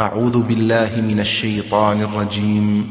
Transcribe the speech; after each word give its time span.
أعوذ 0.00 0.38
بالله 0.38 0.90
من 1.08 1.20
الشيطان 1.20 2.02
الرجيم. 2.02 2.86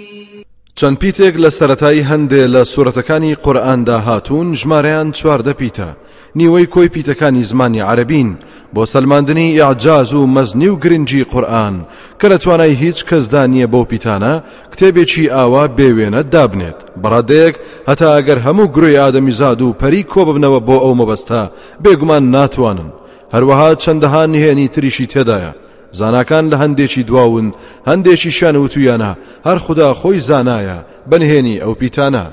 چەند 0.84 0.98
پیتێک 1.04 1.36
لە 1.44 1.50
سەتایی 1.60 2.08
هەندێ 2.12 2.44
لە 2.54 2.62
سوورەتەکانی 2.72 3.38
قورئاندا 3.44 3.98
هاتوون 4.08 4.48
ژمارەیان 4.60 5.08
چواردە 5.18 5.54
پیتە. 5.60 5.90
نیوەی 6.40 6.68
کۆی 6.74 6.90
پیتەکانی 6.96 7.44
زمانی 7.52 7.82
عەرەبین 7.92 8.30
بۆ 8.76 8.84
سەلماندنی 8.94 9.60
ئیعجاز 9.60 10.14
و 10.14 10.28
مەزنی 10.36 10.68
و 10.68 10.80
گرنگی 10.84 11.24
قورئان 11.24 11.76
کە 12.20 12.26
لە 12.32 12.38
توانای 12.44 12.80
هیچ 12.84 13.06
کەسدا 13.10 13.44
نییە 13.54 13.68
بەو 13.74 13.86
پیتانە 13.92 14.34
کتێبێکی 14.72 15.32
ئاوا 15.36 15.64
بێوێنە 15.78 16.22
دابنێت. 16.34 16.80
بەڕادەیەک 17.02 17.56
هەتا 17.90 18.08
ئەگەر 18.16 18.40
هەموو 18.46 18.72
گروی 18.76 19.00
ئادەمیزاد 19.02 19.62
و 19.62 19.76
پەری 19.82 20.04
کۆ 20.12 20.22
ببنەوە 20.28 20.60
بۆ 20.68 20.78
ئەو 20.84 20.94
مەبەستا 21.00 21.44
بێگومان 21.84 22.24
ناتوانن. 22.36 22.90
هەروەها 23.34 23.70
چەندەها 23.84 24.24
نهێنی 24.34 24.72
تریشی 24.74 25.08
تێدایە. 25.14 25.52
زاناکان 26.00 26.46
لە 26.52 26.58
هەندێکی 26.64 27.04
دواون 27.10 27.48
هەندێکیشیان 27.90 28.56
وتویانە 28.56 29.12
هەر 29.48 29.58
خودا 29.66 29.90
خۆی 30.00 30.24
زانایە 30.30 30.80
بە 31.10 31.29
نهێنی 31.29 31.62
ئەو 31.64 31.74
پیتانە. 31.82 32.26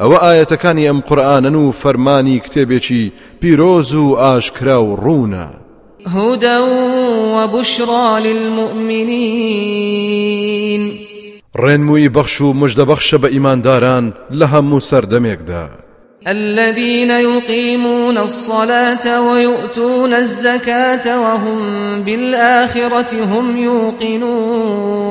ئەوە 0.00 0.18
ئاەتەکانی 0.24 0.86
ئەم 0.88 1.00
قورآانن 1.08 1.54
و 1.54 1.72
فەرمانی 1.80 2.42
کتێبێکی 2.44 3.12
پیرۆز 3.40 3.90
و 3.94 4.16
ئاشکرا 4.22 4.78
و 4.84 4.96
ڕوونە. 5.04 5.46
هدى 6.06 6.58
وبشرى 7.34 8.20
للمؤمنين 8.26 9.64
ڕێنمووی 11.62 12.08
بەخش 12.16 12.40
و 12.40 12.54
مژدەبەخشە 12.60 13.18
بە 13.22 13.28
ئیمانداران 13.34 14.04
لە 14.38 14.46
هەموو 14.52 14.80
سەردەمێکدا. 14.90 15.64
الذين 16.26 17.10
يقيمون 17.10 18.18
الصلاة 18.18 19.30
ويؤتون 19.30 20.14
الزكاة 20.14 21.20
وهم 21.20 22.02
بالآخرة 22.02 23.24
هم 23.24 23.56
يوقنون. 23.56 25.04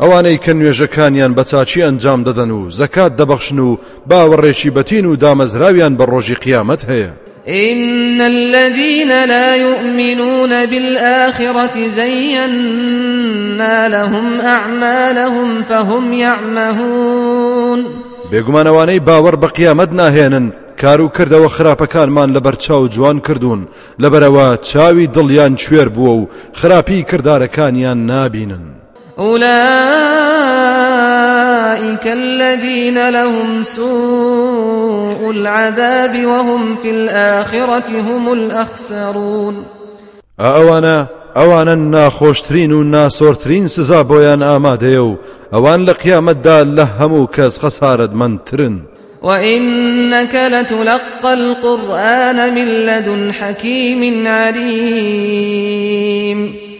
ئەوانەی 0.00 0.38
کە 0.44 0.48
نوێژەکانیان 0.48 1.34
بە 1.34 1.44
چاچی 1.50 1.82
ئەنجام 1.82 2.24
دەدەن 2.24 2.50
و 2.50 2.70
زەکات 2.70 3.12
دەبەخشن 3.20 3.58
و 3.58 3.78
باوەڕێکی 4.10 4.70
بەتین 4.76 5.04
و 5.06 5.16
دامەزراویان 5.16 5.96
بە 5.98 6.04
ڕۆژی 6.10 6.40
قیامەت 6.44 6.82
هەیە. 6.90 7.12
إن 7.48 8.20
الذين 8.20 9.24
لا 9.24 9.56
يؤمنون 9.56 10.66
بالآخرة 10.66 11.88
زينا 11.88 13.88
لهم 13.88 14.40
أعمالهم 14.40 15.62
فهم 15.62 16.12
يعمهون. 16.12 18.07
بێگومانەوانەی 18.30 19.04
باوەڕ 19.08 19.36
بە 19.42 19.48
قیامەت 19.56 19.90
ناهێنن 20.00 20.46
کار 20.80 21.00
و 21.00 21.12
کردەوە 21.16 21.48
خراپەکانمان 21.56 22.30
لەبەر 22.36 22.56
چاو 22.64 22.88
جوان 22.94 23.18
کردوون. 23.20 23.60
لەبەرەوە 24.02 24.46
چاوی 24.68 25.10
دڵیان 25.16 25.54
کوێر 25.62 25.88
بووە 25.96 26.14
و 26.18 26.28
خراپی 26.54 27.06
کردارەکانیان 27.10 27.98
نابینن. 28.10 28.64
أولئك 29.18 29.48
الذين 32.06 33.08
لهم 33.10 33.62
سوء 33.62 35.30
العذاب 35.30 36.24
وهم 36.24 36.76
في 36.76 36.90
الآخرة 36.90 37.88
هم 38.00 38.28
الأخسرون. 38.32 39.54
ئەوانە 40.38 41.08
ئەوانە 41.38 41.74
ناخۆشترین 41.94 42.72
و 42.72 42.80
ناسۆرترین 42.94 43.66
سزا 43.66 44.00
بۆیان 44.10 44.42
ئامادەیە 44.48 45.02
و 45.08 45.18
ئەوان 45.52 45.80
لە 45.88 45.92
قیامەتدا 46.02 46.58
لە 46.76 46.84
هەموو 46.98 47.30
کەس 47.36 47.54
خەسارت 47.62 48.12
منترن 48.20 48.76
وإنك 49.22 50.34
لتلقى 50.34 51.32
القرآن 51.32 52.54
من 52.54 52.64
لدن 52.64 53.32
حكيم 53.32 54.26
عليم. 54.26 55.58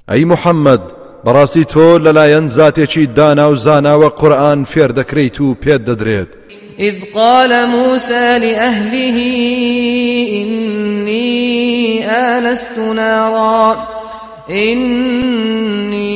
ئەی 0.08 0.24
محەممەد 0.24 0.80
بەڕاستی 1.26 1.64
تۆ 1.72 1.98
لەلایەن 2.04 2.46
زاتێکی 2.48 3.06
دانا 3.06 3.50
و 3.50 3.56
زاناوە 3.56 4.08
قورآن 4.20 4.64
فێر 4.64 4.90
دەکرێت 4.92 5.40
و 5.40 5.54
پێت 5.54 5.80
دەدرێت. 5.88 6.28
إذ 6.80 6.94
قال 7.14 7.66
موسى 7.66 8.38
لأهله 8.38 9.16
إني 10.32 12.06
آنست 12.06 12.78
نارا. 12.78 13.97
إني 14.50 16.08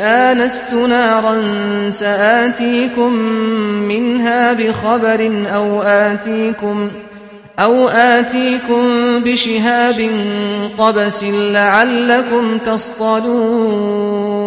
آنست 0.00 0.74
نارا 0.74 1.42
سآتيكم 1.90 3.12
منها 3.88 4.52
بخبر 4.52 5.30
أو 5.54 5.82
آتيكم 5.82 6.90
أو 7.58 7.88
آتيكم 7.88 8.84
بشهاب 9.24 10.10
قبس 10.78 11.24
لعلكم 11.24 12.58
تصطلون. 12.58 14.42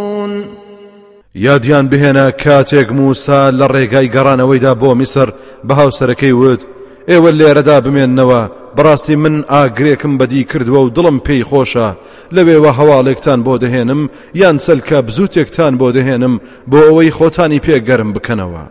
یادیان 1.35 1.90
بهێنە 1.90 2.31
کاتێک 2.44 2.91
موسا 2.91 3.52
لە 3.52 3.68
ڕێگای 3.72 4.09
گەڕانەوەیدا 4.16 4.74
بۆ 4.81 4.94
میسر 4.96 5.30
بە 5.68 5.74
هاوسەرەکەی 5.74 6.34
وت 6.34 6.62
ئێوە 7.09 7.29
لێرەدا 7.39 7.77
بمێننەوە. 7.85 8.41
بەڕاستی 8.75 9.16
من 9.23 9.35
ئاگرێکم 9.53 10.13
بەدی 10.19 10.43
کردووە 10.51 10.81
و 10.83 10.93
دڵم 10.95 11.17
پێی 11.25 11.43
خۆشە. 11.49 11.89
لەوێوە 12.35 12.71
هەواڵێکتان 12.79 13.39
بۆ 13.45 13.53
دەهێنم 13.63 14.01
یان 14.41 14.57
سەلکە 14.66 14.97
بزوتێکتان 15.07 15.73
بۆ 15.81 15.88
دەهێنم 15.97 16.33
بۆ 16.71 16.79
ئەوەی 16.88 17.16
خۆتانی 17.17 17.63
پێگەرم 17.66 18.09
بکەنەوە. 18.16 18.66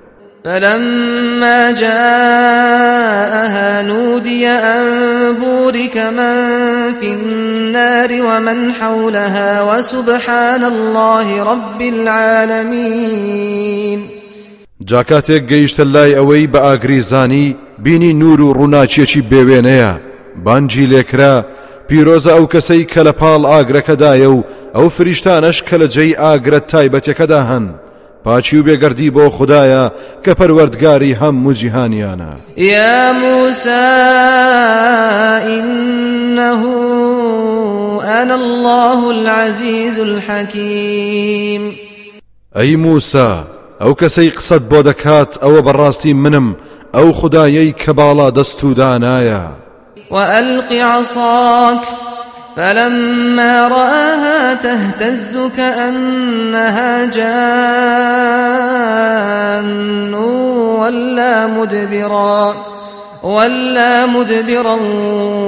فلما 0.45 1.73
جاءها 1.73 3.03
نودي 3.83 4.47
أن 4.47 4.85
بورك 5.33 5.97
من 5.97 6.35
في 7.01 7.07
النار 7.07 8.13
ومن 8.13 8.73
حولها 8.73 9.63
وسبحان 9.63 10.65
الله 10.65 11.43
رب 11.43 11.81
العالمين 11.81 13.05
جاکاتێک 14.91 15.43
گەیشتە 15.51 15.85
لای 15.95 16.15
ئەوەی 16.19 16.51
بە 16.53 16.61
ئاگری 16.67 17.01
زانی 17.01 17.57
بینی 17.85 18.13
نور 18.13 18.41
و 18.41 18.55
ڕووناچێکی 18.59 19.23
بێوێنەیە. 19.31 19.93
بانجی 20.45 20.87
لێکرا 20.93 21.35
پیرۆزە 21.89 22.33
ئەو 22.37 22.47
کەسەی 22.53 22.85
کە 22.93 23.01
لە 23.07 23.13
پاڵ 23.21 23.43
ئاگرەکەدایە 23.51 24.29
و 24.37 24.45
ئەو 24.75 24.89
فریشتانەش 24.97 25.59
کە 25.69 25.77
لە 25.81 25.87
جێی 25.95 26.19
ئاگرەت 26.23 26.65
تایبەتەکەدا 26.73 27.41
هەن. 27.51 27.67
پاچی 28.25 28.59
و 28.59 28.65
بێگەردی 28.67 29.11
بۆ 29.17 29.25
خدایە 29.37 29.85
کە 30.25 30.33
پەروەردگاری 30.39 31.17
هەموو 31.21 31.57
جیهانیانە. 31.61 32.33
موسى 33.23 33.85
إنه 35.57 36.63
أنا 38.21 38.35
الله 38.35 39.01
العزيز 39.11 39.99
الحكيم. 39.99 41.63
ئەی 42.57 42.77
موسا 42.77 43.54
ئەو 43.81 43.93
کەسەی 44.01 44.31
قسەت 44.37 44.63
بۆ 44.71 44.83
دەکات 44.89 45.33
ئەوە 45.43 45.61
منم 46.15 46.57
ئەو 46.95 47.09
خدایەی 47.13 47.75
کە 47.81 47.93
باڵا 47.99 48.29
دەست 48.39 48.65
و 48.65 48.75
دانایە 48.75 49.45
وألق 50.11 50.73
عصاك 50.73 51.81
فلما 52.57 53.69
رآها 53.69 54.55
تهتز 54.55 55.39
كأنها 55.57 57.05
جان 57.07 57.65
ولا 60.81 61.47
مدبرا 61.47 62.55
ولا 63.23 64.07
مدبرا 64.07 64.77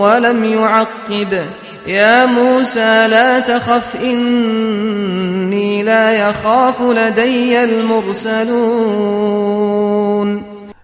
ولم 0.00 0.44
يعقب. 0.44 1.46
يا 1.86 2.26
موسى 2.26 3.06
لا 3.10 3.40
تخف 3.40 3.96
إني 4.02 5.82
لا 5.82 6.28
يخاف 6.28 6.82
لدي 6.82 7.64
المرسلون. 7.64 9.06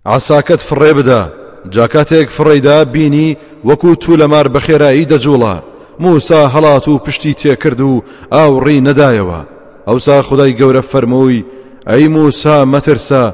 عساکەت 0.07 0.61
فڕێ 0.61 0.93
بدە 0.95 1.23
جاکاتێک 1.71 2.29
فڕێدا 2.31 2.85
بینی 2.93 3.37
وەکو 3.65 3.97
تو 4.01 4.17
لەمار 4.17 4.49
بەخێرایی 4.49 5.07
دەجوڵە 5.11 5.57
موسا 6.01 6.49
هەڵات 6.55 6.89
و 6.89 6.99
پشتی 6.99 7.35
تێکرد 7.35 7.81
و 7.81 8.03
ئاوڕی 8.33 8.83
نەدایەوە 8.87 9.47
ئەوسا 9.87 10.23
خدای 10.23 10.57
گەورە 10.59 10.83
فەرمووی 10.91 11.45
ئەی 11.87 12.09
موسا 12.09 12.65
مەترسە 12.65 13.25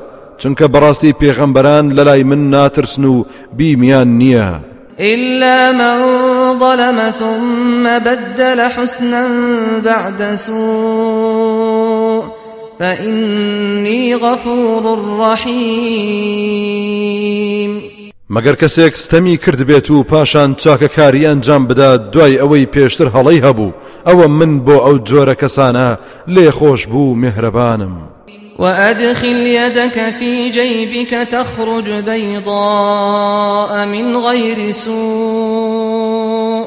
چونکە 0.41 0.64
بەڕاستی 0.73 1.17
پێغەمبەران 1.21 1.93
لەلای 1.97 2.23
من 2.25 2.50
ناترسن 2.50 3.05
و 3.05 3.25
بیمیان 3.56 4.09
نییە 4.21 4.50
إلا 5.00 5.73
من 5.73 5.99
ظلم 6.59 7.11
ثم 7.19 7.99
بدل 7.99 8.61
حسنا 8.61 9.29
بعد 9.85 10.35
سوء. 10.35 12.23
فإني 12.79 14.15
غفور 14.15 14.99
رحيم. 15.21 16.39
مەگەر 18.31 18.57
کەسێک 18.63 18.97
ستەمی 18.97 19.37
کرد 19.37 19.61
بێت 19.69 19.91
و 19.91 20.03
پاشان 20.03 20.55
چاکەکاری 20.55 21.27
ئەنجام 21.27 21.67
بدات 21.69 22.11
دوای 22.11 22.39
ئەوەی 22.39 22.67
پێشتر 22.75 23.09
هەڵەی 23.15 23.43
هەبوو 23.47 23.75
ئەوە 24.07 24.27
من 24.29 24.65
بۆ 24.65 24.77
ئەو 24.87 24.97
جۆرە 25.09 25.35
کەسانە 25.43 25.89
لێ 26.29 26.51
خۆش 26.51 26.87
بوو 26.87 27.15
میهرەبانم 27.23 28.18
وأدخل 28.59 29.37
يدك 29.47 30.15
في 30.19 30.51
جيبك 30.51 31.11
تخرج 31.11 31.91
بيضاء 31.91 33.87
من 33.87 34.17
غير 34.17 34.73
سوء. 34.73 36.67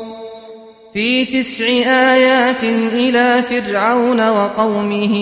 في 0.93 1.25
تسع 1.25 1.65
آيات 2.13 2.63
إلى 2.93 3.43
فرعون 3.49 4.29
وقومه 4.29 5.15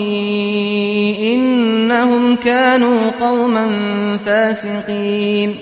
إنهم 1.22 2.36
كانوا 2.36 3.10
قوما 3.20 3.66
فاسقين. 4.26 5.54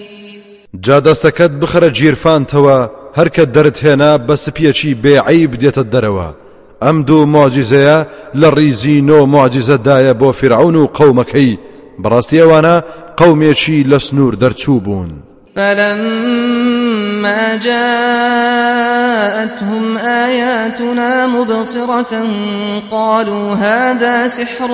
جا 0.75 0.99
دەستەکەت 1.01 1.53
بخرە 1.61 1.91
گیرفانتەوە 1.99 2.89
هەرکە 3.19 3.45
دەرت 3.55 3.79
هێنا 3.85 4.19
بە 4.27 4.35
سپیەکی 4.35 4.95
بێعیب 5.03 5.55
دێتە 5.61 5.85
دەرەوە. 5.93 6.48
ئەم 6.83 6.97
دوو 7.09 7.27
مۆجیزەیە 7.35 7.99
لە 8.41 8.49
ڕیزی 8.57 8.99
نۆ 9.09 9.19
مۆجیزەدایە 9.35 10.13
بۆ 10.21 10.29
فرعون 10.33 10.77
و 10.77 10.87
قەومەکەی. 10.87 11.59
بەڕاستی 12.03 12.41
ئەوانە 12.43 12.77
قەومێکی 13.19 13.87
لە 13.91 13.99
سنوور 13.99 14.35
دەرچوو 14.35 14.81
بوون. 14.81 15.11
فلما 15.57 17.57
جاءتهم 17.57 18.77
آياتنا 19.97 21.27
مبصرة 21.27 22.27
قالوا 22.91 23.55
هذا 23.55 24.29
سحر 24.29 24.71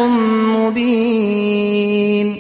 مبين. 0.58 2.36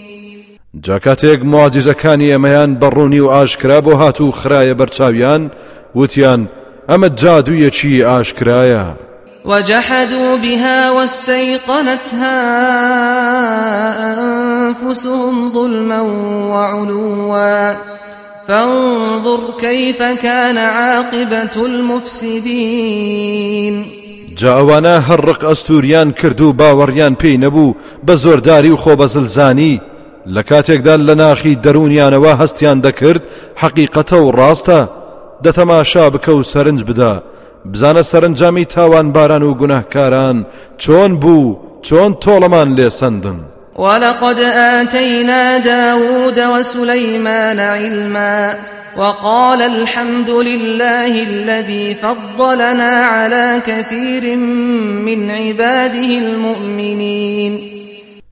جاکاتێک 0.80 1.44
معجزەکانی 1.44 2.32
ئەمەیان 2.34 2.78
بەڕوونی 2.80 3.20
و 3.20 3.28
ئاشکرا 3.28 3.80
بۆ 3.80 3.94
هاتوو 3.94 4.32
خرايە 4.32 4.74
بەرچاویان 4.80 5.50
وتیان 5.94 6.48
ئەمە 6.88 7.08
جادوویەکی 7.20 8.04
ئاشکرایە. 8.08 8.86
وجحدوا 9.44 10.36
بها 10.36 10.90
واستيقنتها 10.90 12.40
أنفسهم 14.20 15.48
ظلما 15.48 16.00
وعلوا. 16.50 17.74
فانظر 18.48 19.40
كيف 19.60 20.02
كان 20.02 20.58
عاقبة 20.58 21.66
المفسدين. 21.66 22.94
جاوانا 24.36 25.02
هەرڕق 25.08 25.44
ئەستوریان 25.44 26.12
کرد 26.12 26.40
و 26.40 26.52
باوەڕیان 26.52 27.14
پێی 27.22 27.38
نەبوو 27.38 27.74
بە 28.06 28.12
زۆرداری 28.12 28.70
و 28.70 28.76
خۆ 28.76 28.96
بەزلزانی 28.96 29.80
لە 30.26 30.42
کاتێکدا 30.42 30.96
لە 30.96 31.14
ناخی 31.16 31.58
دەرونیانەوە 31.64 32.32
هەستیان 32.40 32.80
دەکرد 32.86 33.22
حەقیقەتە 33.62 34.12
و 34.12 34.32
ڕاستە. 34.32 34.88
دەتەماشا 35.44 36.10
بزانە 37.72 38.02
سەرنجامی 38.02 38.64
تاوان 38.64 39.12
باران 39.12 39.42
و 39.42 39.54
گوناهکاران 39.54 40.46
چۆن 40.78 41.12
بوو 41.22 41.58
چۆن 41.86 42.10
تۆڵەمان 42.24 42.68
لێسەندن. 42.76 43.38
ولقد 43.76 44.40
آتينا 44.80 45.58
داود 45.58 46.38
وسليمان 46.38 47.60
علما 47.60 48.54
وقال 48.96 49.62
الحمد 49.62 50.30
لله 50.30 51.22
الذي 51.22 51.94
فضلنا 51.94 52.92
على 53.04 53.62
كثير 53.66 54.36
من 55.06 55.30
عباده 55.30 56.18
المؤمنين. 56.18 57.60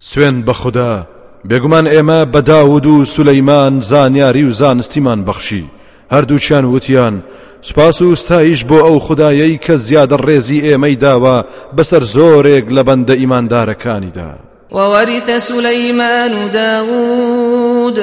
سوێن 0.00 0.44
بە 0.46 0.50
خوددا 0.50 1.06
بێگومان 1.48 1.86
ئێمە 1.86 2.34
بە 2.34 2.40
داود 2.40 2.86
و 2.86 3.04
سولەیمان 3.04 3.80
زانیاری 3.80 4.44
و 4.44 4.50
زانستیمان 4.50 5.24
بەخشی. 5.24 5.64
هەردووچیان 6.12 6.64
وتیان 6.64 7.22
سپاس 7.64 8.02
و 8.02 8.16
ستایش 8.16 8.64
بۆ 8.64 8.78
ئەو 8.86 8.98
خودایەی 8.98 9.58
کە 9.64 9.74
زیادە 9.86 10.16
ڕێزی 10.26 10.62
ئێمەی 10.66 10.96
داوە 11.04 11.44
بەسەر 11.76 12.02
زۆرێک 12.14 12.66
لە 12.76 12.82
بەندە 12.88 13.14
ئیماندارەکانیدا. 13.20 14.30
وورث 14.72 15.30
سليمان 15.30 16.32
داود 16.52 17.98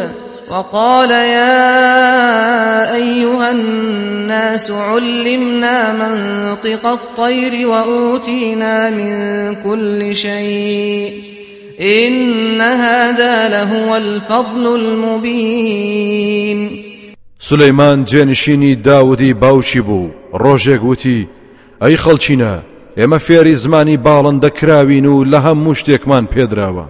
وقال 0.51 1.11
يا 1.11 2.95
أيها 2.95 3.51
الناس 3.51 4.71
علمنا 4.71 5.93
منطق 5.93 6.85
الطير 6.85 7.67
وأوتينا 7.67 8.89
من 8.89 9.55
كل 9.55 10.15
شيء 10.15 11.23
إن 11.81 12.61
هذا 12.61 13.49
لهو 13.49 13.95
الفضل 13.95 14.75
المبين 14.75 16.09
سلەیمان 17.47 18.03
جێنشینی 18.09 18.75
داودی 18.75 19.33
باوچی 19.33 19.81
بوو 19.87 20.11
ڕۆژێک 20.41 20.83
وتی 20.83 21.27
ئەی 21.81 21.95
خەڵچینە 22.03 22.53
ئێمە 22.97 23.19
فێری 23.25 23.55
زمانی 23.63 24.01
باڵندە 24.05 24.49
کراوین 24.57 25.05
و 25.05 25.25
لە 25.31 25.39
هەموو 25.45 25.77
شتێکمان 25.79 26.25
پێدراوە. 26.33 26.85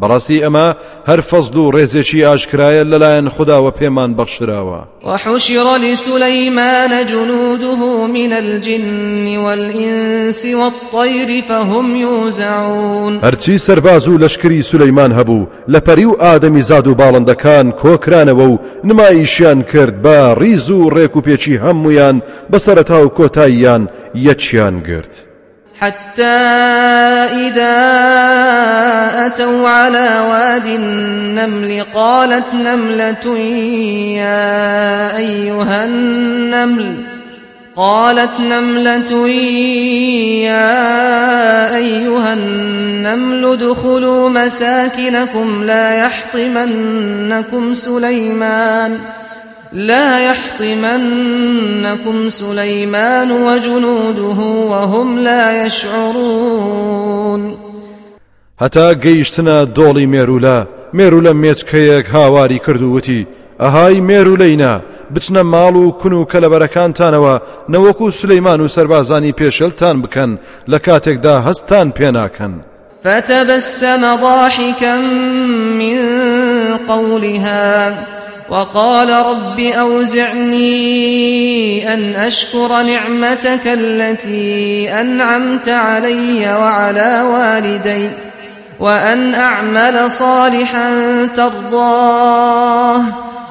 بەڕاستی 0.00 0.42
ئەمە 0.44 0.76
هەر 1.08 1.20
فەزل 1.20 1.56
و 1.56 1.72
ڕێزێکی 1.72 2.24
ئاشکرایە 2.24 2.84
لەلایەن 2.92 3.28
خداوە 3.28 3.70
پێمان 3.78 4.16
بەخشراوە 4.18 4.80
وحشر 5.04 5.78
لسليمان 5.78 7.06
جنوده 7.06 8.06
من 8.06 8.32
الجن 8.32 9.36
والإنس 9.36 10.46
والطير 10.46 11.42
فهم 11.42 11.96
يوزعون 11.96 13.20
هەرچی 13.20 13.58
سەرباز 13.58 14.08
و 14.08 14.18
لەشکری 14.18 14.62
سولەیمان 14.62 15.12
هەبوو 15.18 15.48
لە 15.68 15.80
پەری 15.80 16.04
و 16.04 16.16
ئادەمی 16.20 16.62
زاد 16.62 16.86
و 16.86 16.94
باڵندەکان 16.94 17.72
کۆکرانەوە 17.82 18.46
و 18.50 18.58
نمایشیان 18.84 19.62
کرد 19.62 19.94
بە 20.04 20.38
ڕیز 20.40 20.70
و 20.70 20.90
ڕێک 20.90 21.16
و 21.16 21.22
پێچی 21.22 21.60
هەمویان 21.64 22.22
بەسەرەتا 22.52 22.98
و 23.04 23.12
کۆتاییان 23.18 23.88
یەکیان 24.14 24.76
گرت. 24.88 25.31
حتى 25.82 26.22
إذا 26.22 27.76
أتوا 29.26 29.68
على 29.68 30.20
واد 30.30 30.66
النمل 30.66 31.84
قالت 31.94 32.54
نملة 32.54 33.38
يا 34.16 35.16
أيها 35.16 35.84
النمل 35.84 36.94
قالت 37.76 38.40
نملة 38.40 39.28
يا 40.46 41.76
أيها 41.76 42.32
النمل 42.32 43.44
ادخلوا 43.44 44.28
مساكنكم 44.28 45.64
لا 45.64 45.94
يحطمنكم 45.94 47.74
سليمان 47.74 48.98
ۖ. 49.18 49.21
لا 49.72 50.18
يحطمنكم 50.30 52.28
سليمان 52.28 53.32
وجنوده 53.32 54.40
وهم 54.44 55.18
لا 55.18 55.66
يشعرون. 55.66 57.56
هەتا 58.60 58.94
گەیشتنە 58.94 59.66
دۆڵی 59.76 60.06
مێرولە 60.12 60.66
مێرولە 60.94 61.32
مێچکەیەک 61.42 62.06
هاواری 62.14 62.58
کردووتی. 62.58 63.26
ئەهای 63.60 64.00
مێرولەینا 64.08 64.74
بچنە 65.14 65.42
ماڵ 65.52 65.74
و 65.76 65.90
کون 65.90 66.12
و 66.12 66.26
کەلەبەرەکانتانەوە 66.32 67.34
نەوەکو 67.72 68.10
سلەیمان 68.10 68.60
و 68.60 68.68
سەربازانی 68.68 69.36
پێشلتان 69.40 69.96
بکەن 70.02 70.38
لە 70.70 70.78
کاتێکدا 70.86 71.36
هەستان 71.46 71.86
پێناکەن. 71.98 72.52
فتبسم 73.04 74.16
ضاحكا 74.16 74.96
من 75.78 75.98
قولها. 76.88 77.92
وقال 78.52 79.10
رب 79.10 79.60
أوزعني 79.60 80.64
أن 81.94 82.14
أشكر 82.14 82.82
نعمتك 82.82 83.60
التي 83.66 84.90
أنعمت 85.00 85.68
علي 85.68 86.54
وعلى 86.54 87.22
والدي 87.32 88.08
وأن 88.80 89.34
أعمل 89.34 90.10
صالحا 90.10 90.90
ترضاه 91.36 93.02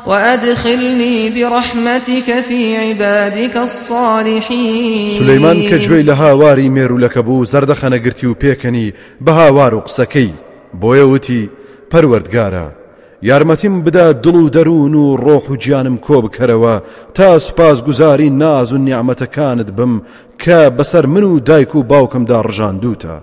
وأدخلني 0.05 1.29
برحمتك 1.29 2.43
في 2.47 2.77
عبادك 2.77 3.57
الصالحين. 3.57 5.11
سليمان 5.11 5.69
كجوي 5.69 6.01
لها 6.03 6.31
واري 6.33 6.69
ميرو 6.69 6.97
لكبو 6.97 7.43
زردخنا 7.45 7.97
قرتي 7.97 8.27
وبيكني 8.27 8.93
بها 9.21 9.49
وارو 9.49 9.79
قسكي. 9.79 10.29
بويوتي 10.73 11.49
پروردگارا. 11.91 12.80
یارمەتیم 13.23 13.81
بدا 13.85 14.13
دڵ 14.13 14.35
و 14.35 14.49
دەروون 14.49 14.95
و 14.95 15.17
ڕۆح 15.17 15.45
و 15.51 15.55
گیانم 15.55 15.97
کۆ 15.97 16.17
بکەرەوە 16.25 16.81
تا 17.13 17.39
سوپاس 17.39 17.83
گوزاری 17.83 18.29
ناز 18.29 18.73
و 18.73 18.77
نیعممەتەکانت 18.77 19.69
بم 19.77 20.01
کە 20.43 20.59
بەسەر 20.77 21.05
من 21.05 21.23
و 21.23 21.39
دایک 21.39 21.75
و 21.75 21.83
باوکمدا 21.83 22.41
ڕژاندوتە 22.47 23.15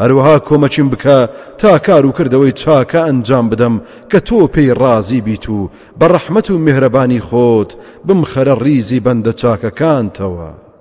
هەروەها 0.00 0.36
کۆمەچیم 0.48 0.88
بکە 0.92 1.18
تا 1.58 1.78
کار 1.78 2.06
و 2.06 2.12
کردەوەی 2.18 2.58
چاکە 2.60 3.00
ئەنجام 3.06 3.46
بدەم 3.50 3.74
کە 4.10 4.18
تۆ 4.28 4.40
پێی 4.54 4.74
ڕازی 4.80 5.20
بیت 5.26 5.48
و 5.48 5.70
بە 6.00 6.06
ڕەحمت 6.12 6.50
و 6.50 6.58
میهرەبانی 6.66 7.24
خۆت 7.28 7.70
بم 8.06 8.20
خەرە 8.24 8.54
ریزی 8.64 9.00
بەندە 9.06 9.32
چاکەکانتەوە. 9.40 10.71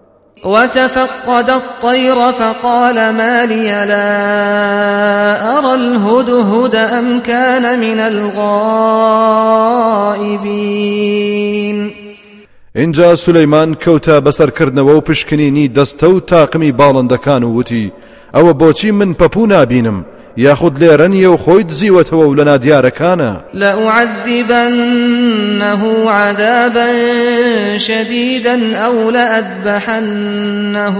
وتفقد 0.43 1.49
الطير 1.49 2.31
فقال 2.31 2.95
ما 2.95 3.45
لي 3.45 3.85
لا 3.85 5.57
أرى 5.57 5.73
الهدهد 5.73 6.75
أم 6.75 7.19
كان 7.19 7.79
من 7.79 7.99
الغائبين. 7.99 9.11
اینجا 12.75 13.15
سولەیمان 13.15 13.75
کەوتە 13.75 14.21
بەسەرکردنەوە 14.25 14.93
و 14.95 15.01
پشکنینی 15.01 15.71
دەستە 15.75 16.03
و 16.03 16.19
تاقمی 16.19 16.71
باڵندەکان 16.71 17.43
و 17.43 17.57
وتی 17.57 17.91
ئەوە 18.33 18.53
بۆچی 18.53 18.91
من 18.91 19.13
پەپوو 19.13 19.47
نابینم 19.47 20.05
یاخود 20.37 20.79
لێرەنیە 20.79 21.25
و 21.25 21.37
خۆی 21.37 21.63
دزیوەتەوە 21.63 22.13
و 22.13 22.35
لە 22.35 22.43
نادیارەکانە 22.43 23.43
لأعذبنه 23.53 24.51
عذابا 26.09 26.87
شديدا 27.77 28.77
أو 28.77 29.09
لأذبحنه 29.11 30.97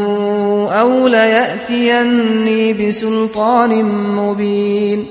أو 0.72 1.08
ليأتيني 1.08 2.74
بسلطان 2.74 3.84
مبين. 4.18 5.06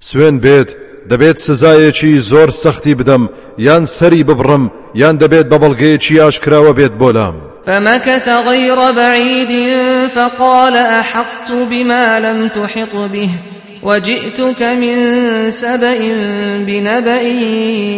سوێن 0.00 0.40
بێت 0.40 0.70
دەبێت 1.10 1.38
سزایەکی 1.38 2.18
زۆر 2.30 2.50
سەختی 2.50 2.94
بدەم 3.00 3.28
یان 3.58 3.84
سەری 3.84 4.24
ببڕم 4.28 4.64
یان 4.94 5.18
دەبێت 5.18 5.46
بە 5.52 5.58
بەڵگەیەکی 5.62 6.20
ئاشکراوە 6.22 6.72
بێت 6.78 6.92
بۆلام 7.00 7.53
فمكث 7.66 8.28
غير 8.28 8.92
بعيد 8.92 9.72
فقال 10.14 10.76
أحطت 10.76 11.52
بما 11.70 12.20
لم 12.20 12.48
تحط 12.48 12.96
به 13.12 13.28
وجئتك 13.82 14.62
من 14.62 14.96
سبأ 15.50 15.98
بنبأ 16.66 17.22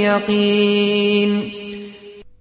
يقين. 0.04 1.42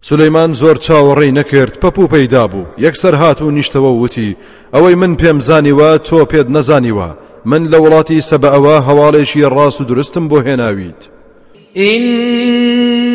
سلەیمان 0.01 0.53
زۆر 0.53 0.77
چاوەڕێی 0.77 1.34
نەکرد 1.39 1.74
پەپوو 1.82 2.08
پەیدا 2.13 2.48
بوو. 2.51 2.65
یەکسەر 2.77 3.13
هات 3.13 3.41
و 3.41 3.51
نیشتەوە 3.62 4.01
وتی 4.01 4.36
ئەوەی 4.74 4.96
من 4.96 5.15
پێم 5.17 5.39
زانیوە 5.39 6.00
تۆ 6.08 6.25
پێت 6.32 6.48
نەزانیوە. 6.50 7.10
من 7.46 7.67
لە 7.72 7.77
وڵاتی 7.84 8.25
سەبەوە 8.29 8.75
هەواڵێکی 8.88 9.50
ڕاست 9.55 9.82
و 9.82 9.84
درستم 9.84 10.27
بۆ 10.29 10.38
هێناویت. 10.48 11.01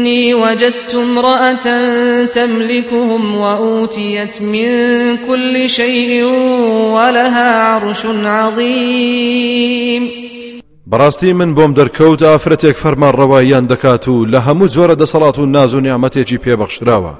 إني 0.00 0.35
وجدت 0.35 0.95
امرأة 0.95 1.66
تملكهم 2.25 3.35
وأوتيت 3.35 4.42
من 4.42 4.66
كل 5.28 5.71
شيء 5.71 6.25
ولها 6.95 7.62
عرش 7.62 8.07
عظيم. 8.25 10.11
بەڕاستی 10.90 11.33
من 11.33 11.54
بۆم 11.54 11.75
دەرکەوت 11.75 12.23
ئافرەتێک 12.23 12.76
فەرمان 12.76 13.12
ڕەواییان 13.12 13.66
دەکات 13.73 14.09
و 14.09 14.26
لە 14.26 14.40
هەموو 14.47 14.69
جۆرە 14.69 14.97
دەسەڵات 15.02 15.38
و 15.38 15.47
ناز 15.47 15.75
و 15.75 15.80
نیامەتێکی 15.80 16.38
پێبەخشراوە 16.45 17.14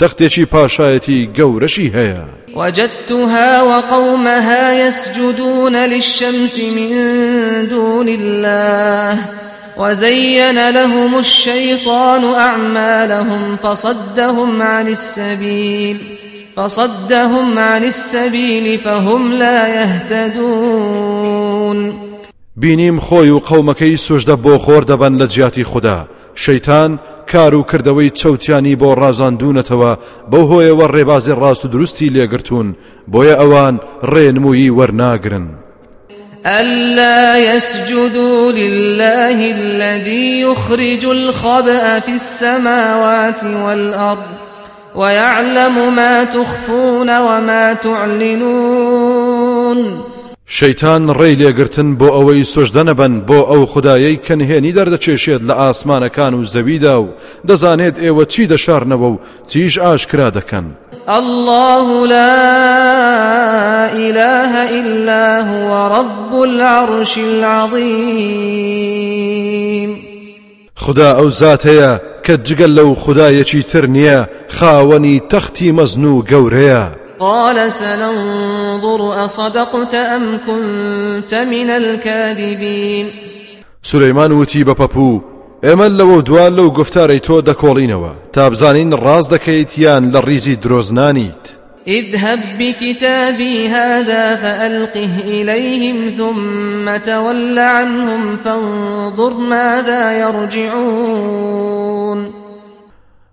تەختێکی 0.00 0.46
پاشایەتی 0.52 1.28
گەورەشی 1.36 1.92
هەیە. 1.96 2.24
وجدتها 2.56 3.62
وقومها 3.62 4.74
يسجدون 4.74 5.76
للشمس 5.76 6.58
من 6.58 7.66
دون 7.70 8.08
الله. 8.08 9.18
وزين 9.82 10.70
لهم 10.70 11.18
الشيطان 11.18 12.24
أعمالهم 12.24 13.56
فصدهم 13.56 14.62
عن 14.62 14.88
السبيل 14.88 15.96
فصدهم 16.56 17.58
عن 17.58 17.84
السبيل 17.84 18.78
فهم 18.78 19.32
لا 19.32 19.68
يهتدون. 19.68 21.12
بینیم 22.56 23.00
خۆی 23.00 23.30
و 23.30 23.40
قەومەکەی 23.40 23.96
سوژدە 23.96 24.36
بۆ 24.44 24.58
خۆر 24.58 24.84
دەبەن 24.84 25.18
لە 25.22 25.26
جیاتی 25.26 25.64
خوددا. 25.64 26.08
شەیتان 26.34 26.98
کار 27.32 27.54
و 27.54 27.62
کردەوەی 27.62 28.10
چەوتیانی 28.20 28.76
بۆ 28.76 28.96
ڕازاندونەتەوە 29.00 29.98
بەو 30.30 30.44
هۆیەوە 30.50 30.86
ڕێبازی 30.94 31.38
ڕاست 31.40 31.64
و 31.64 31.68
دروستی 31.68 32.10
لێگرتوون 32.10 32.68
بۆیە 33.12 33.34
ئەوان 33.40 33.80
ڕێنمویی 34.02 34.74
ألا 36.46 37.54
يسجدوا 37.54 38.52
لله 38.52 39.50
الذي 39.50 40.40
يخرج 40.40 41.04
الخبأ 41.04 42.00
في 42.00 42.10
السماوات 42.10 43.44
والأرض 43.44 44.26
ويعلم 44.94 45.94
ما 45.94 46.24
تخفون 46.24 47.18
وما 47.18 47.72
تعلنون. 47.72 49.32
شەیتان 50.46 51.02
ڕێی 51.18 51.34
لێگرتن 51.40 51.88
بۆ 52.00 52.08
ئەوەی 52.16 52.44
سۆژدە 52.54 52.82
نەبەن 52.88 53.14
بۆ 53.28 53.38
ئەو 53.50 53.62
خدایەی 53.72 54.20
کە 54.26 54.34
نهێنی 54.40 54.74
دەردەچێشێت 54.76 55.42
لە 55.48 55.54
ئاسمانەکان 55.60 56.32
و 56.34 56.44
زەویدا 56.44 56.96
و 57.00 57.12
دەزانێت 57.48 57.96
ئێوە 58.04 58.24
چی 58.32 58.44
دەشارنەوە 58.52 59.08
و 59.12 59.20
چیش 59.50 59.74
ئاشکرا 59.78 60.28
دەکەن 60.38 60.66
الله 61.08 62.06
لا 62.06 63.92
إله 63.92 64.80
إلا 64.80 65.40
هو 65.40 65.98
رب 65.98 66.42
العرش 66.42 67.18
العظيم. 67.18 68.72
خدا 70.76 71.14
ئەو 71.14 71.28
زات 71.28 71.66
هەیە 71.66 72.00
کە 72.26 72.32
جگەل 72.48 72.72
لەو 72.78 72.94
خدایەکی 72.94 73.62
تر 73.62 73.86
نییە 73.86 74.28
خاوەنی 74.48 75.22
تەختی 75.30 75.72
مەزن 75.72 76.04
و 76.04 76.22
گەورەیە. 76.22 76.84
قال 77.18 77.68
سننظر 77.70 79.24
أصدقت 79.24 79.94
أم 79.94 80.38
كنت 80.46 81.34
من 81.34 81.70
الكاذبين. 81.70 83.06
سليمان 83.82 84.32
وتی 84.32 84.64
بە 84.64 84.74
پەپوو 84.74 85.31
ئێمە 85.66 85.88
لەوە 85.98 86.18
دوان 86.28 86.52
لەو 86.58 86.68
گفتارەی 86.78 87.24
تۆ 87.26 87.36
دەکۆڵینەوە. 87.48 88.12
تا 88.32 88.50
بزانین 88.50 88.90
ڕاز 89.04 89.26
دەکەیت 89.34 89.78
یان 89.78 90.02
اذهب 91.88 92.40
بكتابي 92.58 93.68
هذا 93.68 94.36
فألقه 94.36 95.10
إليهم 95.26 96.10
ثم 96.18 96.96
تول 96.96 97.58
عنهم 97.58 98.36
فانظر 98.44 99.34
ماذا 99.34 100.12
يرجعون. 100.18 101.62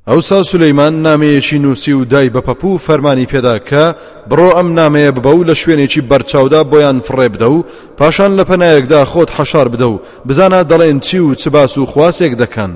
ئەوسا 0.10 0.44
سولەیمان 0.44 0.94
نامەیەکی 1.06 1.60
نووسی 1.60 1.94
و 1.94 2.06
دای 2.06 2.30
بە 2.30 2.42
پەپوو 2.48 2.78
فەرمانی 2.88 3.26
پێدا 3.26 3.60
کە 3.70 3.96
بڕۆ 4.30 4.50
ئەم 4.58 4.70
نامەیە 4.80 5.12
ببە 5.18 5.32
و 5.36 5.46
لە 5.50 5.54
شوێنێکی 5.62 6.02
بەرچاودا 6.10 6.62
بۆیان 6.72 6.98
فڕێ 7.08 7.28
بدە 7.34 7.48
و 7.56 7.66
پاشان 7.98 8.32
لە 8.40 8.44
پەنایەکدا 8.50 9.02
خۆت 9.12 9.30
حەشار 9.38 9.68
بدە 9.74 9.88
و 9.94 10.02
بزانە 10.28 10.62
دەڵێن 10.70 11.00
چی 11.06 11.20
و 11.20 11.36
چ 11.36 11.48
باس 11.48 11.78
و 11.78 11.86
خواسێک 11.86 12.34
دەکەن. 12.42 12.74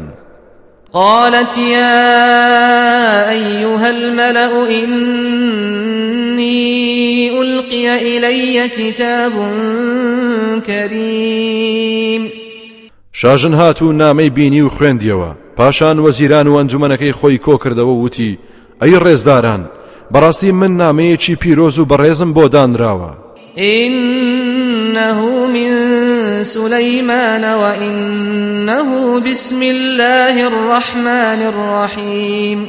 قالت 0.94 1.58
يا 1.58 3.30
أيها 3.30 3.90
الملأ 3.90 4.70
إني 4.84 6.52
ألقي 7.42 7.88
إلي 8.18 8.68
كتاب 8.68 9.34
كريم. 10.68 12.30
شاژن 13.14 13.54
هات 13.54 13.82
و 13.82 13.94
نامەی 13.94 14.30
بینی 14.30 14.62
و 14.62 14.70
خوێندیەوە. 14.70 15.43
پاشان 15.58 16.00
وەزیران 16.00 16.48
و 16.48 16.58
ئەنجومەنەکەی 16.58 17.18
خۆی 17.20 17.40
کۆ 17.46 17.56
کردەوە 17.64 17.96
وتی 18.04 18.38
ئەی 18.82 18.96
ڕێزداران 19.04 19.62
بەڕاستی 20.14 20.52
من 20.52 20.72
نامەیەکی 20.82 21.36
پیرۆز 21.42 21.80
و 21.80 21.86
بەڕێزم 21.86 22.34
بۆ 22.36 22.48
دانراوە. 22.54 23.12
إنه 23.58 25.48
من 25.48 25.74
سليمان 26.44 27.44
وإنه 27.44 29.20
بسم 29.20 29.62
الله 29.62 30.48
الرحمن 30.48 31.42
الرحيم. 31.42 32.68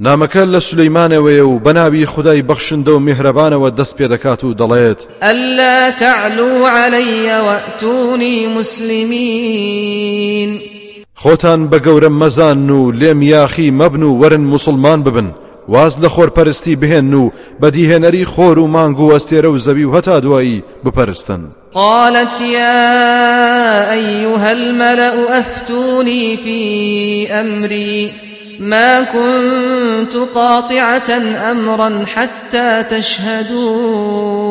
نامەکە 0.00 0.42
لە 0.54 0.60
سولەیمانەوەیە 0.60 1.44
و 1.46 1.58
بەناوی 1.58 2.06
خدای 2.06 2.42
بەخشندە 2.42 2.88
و 2.88 3.00
میهرەبانەوە 3.06 3.70
دەست 3.78 3.96
پێ 3.96 4.08
دەکات 4.08 4.44
و 4.44 4.54
دەڵێت. 4.54 5.00
ئەللا 5.22 5.90
تعلو 5.90 6.66
علي 6.66 7.40
وأتوني 7.40 8.46
مسلمين. 8.58 9.92
خۆتان 11.22 11.60
بە 11.70 11.78
گەورە 11.86 12.10
مەزان 12.20 12.70
و 12.70 12.92
لێم 13.00 13.20
یاخی 13.22 13.68
مەبن 13.80 14.02
و 14.02 14.18
وەرن 14.20 14.44
مسلمان 14.54 15.02
ببن. 15.02 15.28
واز 15.68 15.94
لە 15.98 16.08
خۆرپەرستی 16.08 16.76
بهێن 16.82 17.14
و 17.14 17.30
بەدیهێنەری 17.60 18.24
خۆر 18.32 18.58
و 18.58 18.66
مانگ 18.66 19.00
و 19.00 19.18
ئەستێرە 19.18 19.44
و 19.44 19.58
زەوی 19.58 19.84
و 19.84 19.92
هەتا 19.96 20.20
دوایی 20.20 20.62
بپەرستن. 20.84 21.40
قالت 21.74 22.40
يا 22.40 23.92
أيها 23.92 24.52
الملأ 24.52 25.38
أفتوني 25.38 26.36
في 26.36 26.60
أمري. 27.30 28.12
ما 28.60 29.02
كنت 29.02 30.16
قاطعة 30.34 31.10
أمرا 31.50 32.04
حتى 32.04 32.82
تشهدون. 32.90 34.42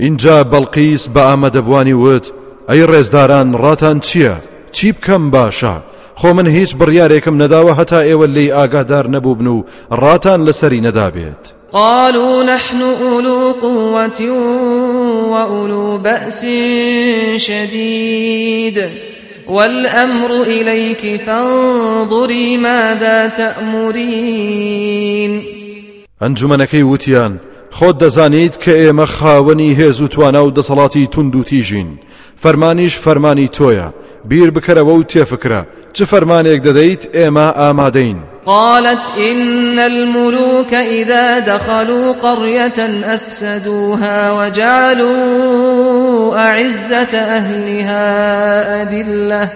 اینجا 0.00 0.44
بەڵقیس 0.44 1.08
بە 1.14 1.18
ئامادەبوانی 1.18 1.92
وت 1.92 2.32
ئەی 2.68 2.86
ڕێزداران 2.86 3.56
ڕاتان 3.56 4.00
چییە؟ 4.00 4.55
چی 4.76 4.88
بکەم 4.92 5.24
باشە؟ 5.34 5.74
خۆ 6.20 6.28
من 6.36 6.46
هیچ 6.46 6.70
بڕیارێکم 6.80 7.34
نەداوە 7.42 7.72
هەتا 7.78 8.00
ئێوە 8.08 8.26
لی 8.36 8.46
ئاگادار 8.56 9.06
نەبوو 9.14 9.34
بن 9.38 9.46
و 9.46 9.64
ڕاتان 10.02 10.40
لەسەری 10.48 10.84
نەدابێت. 10.86 11.42
قالوا 11.72 12.42
نحن 12.42 12.82
أولو 12.82 13.52
قوة 13.52 14.30
وأولو 15.30 15.98
بأس 15.98 16.46
شديد 17.36 18.88
والأمر 19.48 20.42
إليك 20.42 21.20
فانظري 21.26 22.56
ماذا 22.56 23.28
تأمرين 23.28 24.76
ئەنجومەنەکەی 26.20 26.82
وتیان 26.92 27.40
خۆت 27.70 27.96
دەزانیت 28.02 28.54
کە 28.62 28.72
ئێمە 28.80 29.06
خاوەنی 29.06 29.76
هێز 29.78 30.00
و 30.00 30.08
توانە 30.08 30.36
و 30.36 30.54
دەسەڵاتی 30.54 31.08
تونند 31.10 31.36
و 31.36 31.42
تیژین 31.42 31.98
فەرمانیش 32.42 32.94
فەرمانی 33.04 33.52
تۆیە. 33.56 33.88
بیر 34.30 34.50
بکەرەوە 34.50 34.94
و 34.98 35.06
تێفکرە. 35.12 35.62
چ 35.92 35.98
فەرمانێک 36.10 36.60
دەدەیت؟ 36.66 37.02
ئێمە 37.16 37.46
ئامادەین. 37.58 38.18
قالت 38.46 39.18
إن 39.30 39.78
الملوك 39.78 40.74
إذا 40.74 41.38
دخلوا 41.38 42.12
قرية 42.12 43.02
أفسدوها 43.04 44.32
وجعلوا 44.32 46.38
أعزة 46.38 47.14
أهلها 47.14 48.82
أذلة 48.82 49.48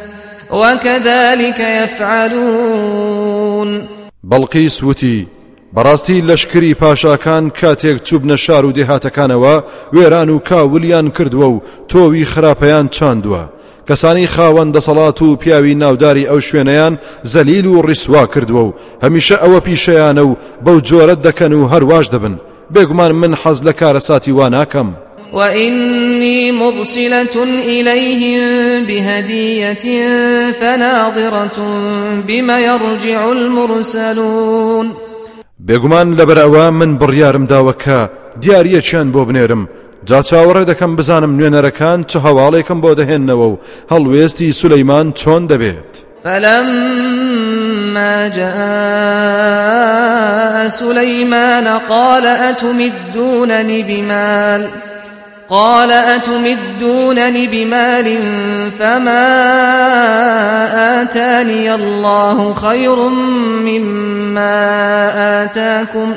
وكذلك 0.51 1.61
يفعلون. 1.61 3.09
بەڵقی 4.31 4.69
سووتی 4.69 5.27
بەڕاستی 5.77 6.23
لەشکری 6.29 6.75
پاشاکان 6.75 7.51
کاتێک 7.51 7.99
چوبنە 8.07 8.37
شار 8.45 8.65
و 8.65 8.73
دێهاتەکانەوە 8.73 9.55
وێران 9.95 10.29
و 10.31 10.39
کاولیان 10.39 11.11
کردووە 11.17 11.49
و 11.55 11.63
تۆوی 11.89 12.29
خراپەیان 12.33 12.87
چاندووە. 12.97 13.43
کەسانی 13.89 14.31
خاوەن 14.35 14.69
دەسەڵات 14.77 15.23
و 15.23 15.37
پیاوی 15.37 15.75
ناوداری 15.75 16.29
ئەو 16.31 16.41
شوێنەیان 16.47 16.95
زەلیل 17.33 17.67
و 17.67 17.83
ڕیسوا 17.89 18.25
کردووە 18.35 18.63
و 18.67 18.75
هەمیشە 19.05 19.37
ئەوە 19.43 19.61
پیشەیانە 19.67 20.23
و 20.29 20.37
بەو 20.65 20.79
جۆرەت 20.89 21.21
دەکەن 21.27 21.53
و 21.53 21.69
هەرواش 21.73 22.07
دەبن. 22.15 22.35
بێگومان 22.75 23.13
من 23.13 23.35
حەز 23.43 23.59
لە 23.67 23.73
کارەساتی 23.81 24.37
واناکەم 24.39 24.89
وإني 25.33 26.53
مرسلة 26.53 27.37
إليهم 27.65 28.85
بهدية 28.87 29.85
فناظرة 30.61 31.59
بما 32.29 32.59
يرجع 32.61 33.29
المرسلون 33.29 34.91
بێگومان 35.67 36.09
لەبەرەوە 36.19 36.67
من 36.79 36.91
بڕیارم 37.01 37.45
داوەکە 37.53 38.01
دیارەکیان 38.43 39.09
بۆ 39.15 39.23
بنێرم. 39.29 39.63
جا 40.09 40.21
چاوەڕێ 40.29 40.65
دەکەم 40.71 40.93
بزانم 40.99 41.33
نوێنەرەکان 41.39 41.99
چه 42.11 42.19
هەواڵێکم 42.27 42.79
بۆ 42.85 42.91
دەهێننەوە 43.01 43.47
و 43.53 43.59
هەڵوێستی 43.93 44.57
سولەیمان 44.61 45.07
چۆن 45.21 45.43
دەبێت. 45.53 45.93
فلما 46.25 48.17
جاء 48.39 48.61
سليمان 50.69 51.67
قال 51.89 52.27
أتمدونني 52.27 53.83
بمال 53.83 54.63
قال 55.51 55.91
أتمدونني 55.91 57.47
بمال 57.47 58.19
فما 58.79 59.27
آتاني 61.03 61.75
الله 61.75 62.55
خير 62.55 63.09
مما 63.67 64.63
آتاكم 65.43 66.15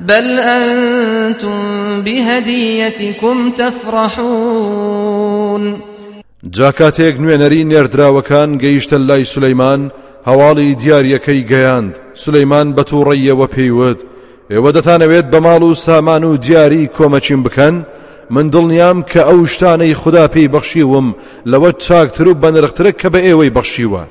بل 0.00 0.38
أنتم 0.38 1.52
بهديتكم 2.02 3.50
تفرحون. 3.50 4.96
جاکاتێک 6.50 7.16
نوێنەری 7.18 7.64
نێردراوەکان 7.70 8.50
گەیشتە 8.62 8.92
لای 8.92 9.24
سولەیمان 9.24 9.90
هەواڵی 10.26 10.76
دیارەکەی 10.82 11.46
گەیاند. 11.50 11.94
سولەیمان 12.14 12.66
بە 12.76 12.82
تووڕێیەوە 12.90 13.46
پێیوت. 13.54 14.00
ئێوە 14.50 14.70
دەتانەوێت 14.76 15.26
بە 15.32 15.38
ماڵ 15.46 15.62
و 15.62 15.74
سامان 15.74 16.24
و 16.24 16.36
دیاری 16.36 16.90
کۆمەچین 16.98 17.40
بکەن 17.46 17.76
من 18.30 18.50
دڵنیام 18.50 18.98
کە 19.10 19.20
ئەو 19.28 19.46
شتانەی 19.52 19.94
خوددا 19.94 20.24
پێی 20.34 20.48
بەخشیوم 20.54 21.06
لەوە 21.50 21.70
چاکتر 21.84 22.28
و 22.28 22.34
بەنرخترە 22.42 22.92
کە 23.00 23.08
بە 23.12 23.20
ئێوەی 23.26 23.54
بەخشیوە. 23.56 24.02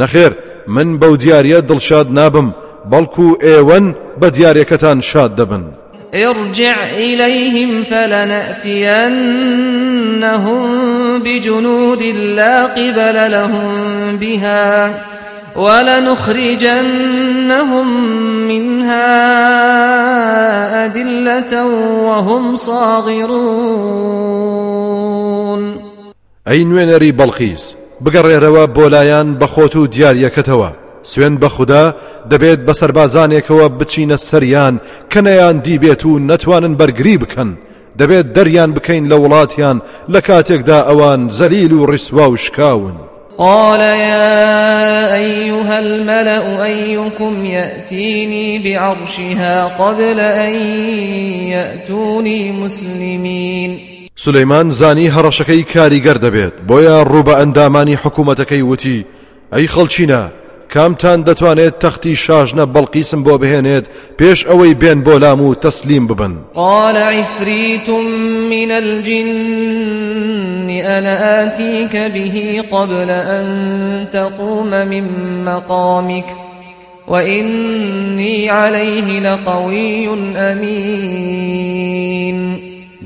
نەخێر 0.00 0.32
من 0.66 0.88
بەو 1.00 1.14
دیارە 1.22 1.60
دڵشاد 1.68 2.08
نابم 2.18 2.48
بەڵکو 2.90 3.26
ئێوەن 3.46 3.86
بە 4.20 4.28
دیارەکەتان 4.36 4.98
شاد 5.00 5.32
دەبن. 5.38 5.64
ارجع 6.14 6.76
إليهم 6.96 7.84
فلنأتينهم 7.84 9.08
بجنود 11.24 12.02
لا 12.36 12.66
قبل 12.66 13.30
لهم 13.30 14.16
بها. 14.16 14.90
ولنخرجنهم 15.58 16.88
منها 18.48 19.10
أذلة 20.86 21.52
وهم 22.06 22.56
صاغرون. 22.56 24.28
ئەی 26.48 26.64
نوێنەری 26.64 27.12
بەڵخیز 27.18 27.62
بگەڕێرەوە 28.04 28.64
بۆ 28.76 28.84
لایەن 28.94 29.28
بەخۆت 29.40 29.74
و 29.76 29.88
دیارەکەتەوە 29.94 30.70
سوێن 31.02 31.34
بە 31.42 31.48
خوددا 31.54 31.84
دەبێت 32.30 32.60
بە 32.66 32.72
سەربازانێکەوە 32.80 33.66
بچینە 33.78 34.16
سەریان 34.28 34.74
کە 35.10 35.20
نەیان 35.26 35.56
دیبێت 35.66 36.02
و 36.06 36.18
نەتوانن 36.28 36.74
بەرگری 36.80 37.16
بکەن. 37.22 37.50
دەبێت 38.00 38.26
دەریان 38.36 38.70
بکەین 38.76 39.04
لە 39.10 39.16
وڵاتیان 39.22 39.78
لە 40.12 40.20
کاتێکدا 40.28 40.78
ئەوان 40.88 41.20
زەلیل 41.38 41.72
و 41.72 41.86
ڕیسوا 41.90 42.26
و 42.30 42.36
شکاون. 42.44 42.96
قال 43.38 43.80
يا 43.80 45.14
أيها 45.14 45.78
الملأ 45.78 46.64
أيكم 46.64 47.44
يأتيني 47.44 48.58
بعرشها 48.58 49.64
قبل 49.64 50.20
أن 50.20 50.54
يأتوني 51.48 52.52
مسلمين. 52.52 53.78
سلەیمان 54.16 54.70
زانی 54.70 55.10
هەڕەشەکەی 55.10 55.64
کاریگەر 55.74 56.18
دەبێت 56.18 56.52
بۆیە 56.68 57.06
ڕوبە 57.10 57.34
ئەندامانی 57.38 57.96
حکوومەتەکەی 57.96 58.62
وتی 58.62 59.04
ئەی 59.52 59.68
خەڵچینە 59.68 60.37
کامتان 60.74 61.24
دەتوانێت 61.24 61.74
تەختی 61.82 62.14
شاژنە 62.24 62.64
بەڵقیسم 62.74 63.20
بۆ 63.26 63.34
بهێنێت 63.42 63.84
پێش 64.18 64.38
ئەوەی 64.48 64.74
بێن 64.80 64.98
بۆ 65.06 65.14
لام 65.22 65.40
و 65.40 65.54
تەسلیم 65.54 66.06
ببن. 66.06 66.34
قال 66.54 66.96
عفريت 66.96 67.88
من 68.50 68.70
الجن 68.70 70.70
أنا 70.70 71.44
آتيك 71.44 71.96
به 71.96 72.62
قبل 72.72 73.10
أن 73.10 73.46
تقوم 74.12 74.86
من 74.86 75.04
مقامك 75.44 76.24
وإني 77.08 78.50
عليه 78.50 79.20
لقوي 79.20 80.08
أمين 80.36 81.78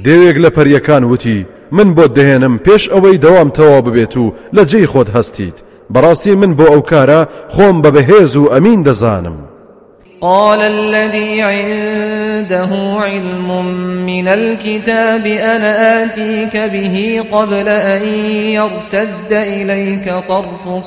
دەوێک 0.04 0.36
لە 0.36 0.50
پەریەکان 0.56 1.04
وتی 1.04 1.46
من 1.72 1.94
بۆ 1.94 2.06
دەهێنم 2.16 2.68
پێش 2.68 2.88
ئەوەی 2.88 3.18
دەوام 3.24 3.50
تەوا 3.56 3.80
ببێت 3.86 4.16
و 4.16 4.32
لە 4.56 4.62
جێی 4.70 4.86
خۆت 4.86 5.08
هەستیت. 5.16 5.71
بەڕاستی 5.94 6.34
من 6.42 6.56
بۆ 6.56 6.66
ئەو 6.72 6.82
کارە 6.90 7.20
خۆم 7.54 7.82
بە 7.82 7.90
بەهێز 7.96 8.36
و 8.36 8.48
ئەمین 8.52 8.82
دەزانم. 8.82 9.38
قال 10.20 10.60
الذي 10.60 11.42
عنده 11.42 12.70
علم 13.02 13.64
من 14.06 14.28
الكتاب 14.28 15.26
أنا 15.26 16.02
آتيك 16.02 16.56
به 16.56 17.24
قبل 17.32 17.68
أن 17.68 18.02
يرتد 18.58 19.32
إليك 19.32 20.14
طرفك. 20.28 20.84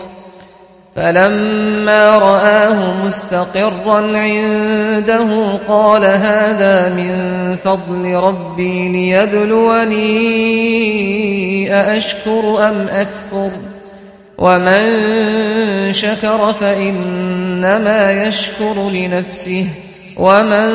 فلما 0.95 2.17
رآه 2.17 3.05
مستقرا 3.05 4.17
عنده 4.17 5.57
قال 5.67 6.05
هذا 6.05 6.89
من 6.89 7.11
فضل 7.63 8.13
ربي 8.13 8.89
ليبلوني 8.89 10.05
أأشكر 11.73 12.69
أم 12.69 12.87
أكفر؟ 12.89 13.51
ومن 14.37 14.83
شكر 15.93 16.53
فإنما 16.59 18.27
يشكر 18.27 18.89
لنفسه 18.93 19.65
ومن 20.17 20.69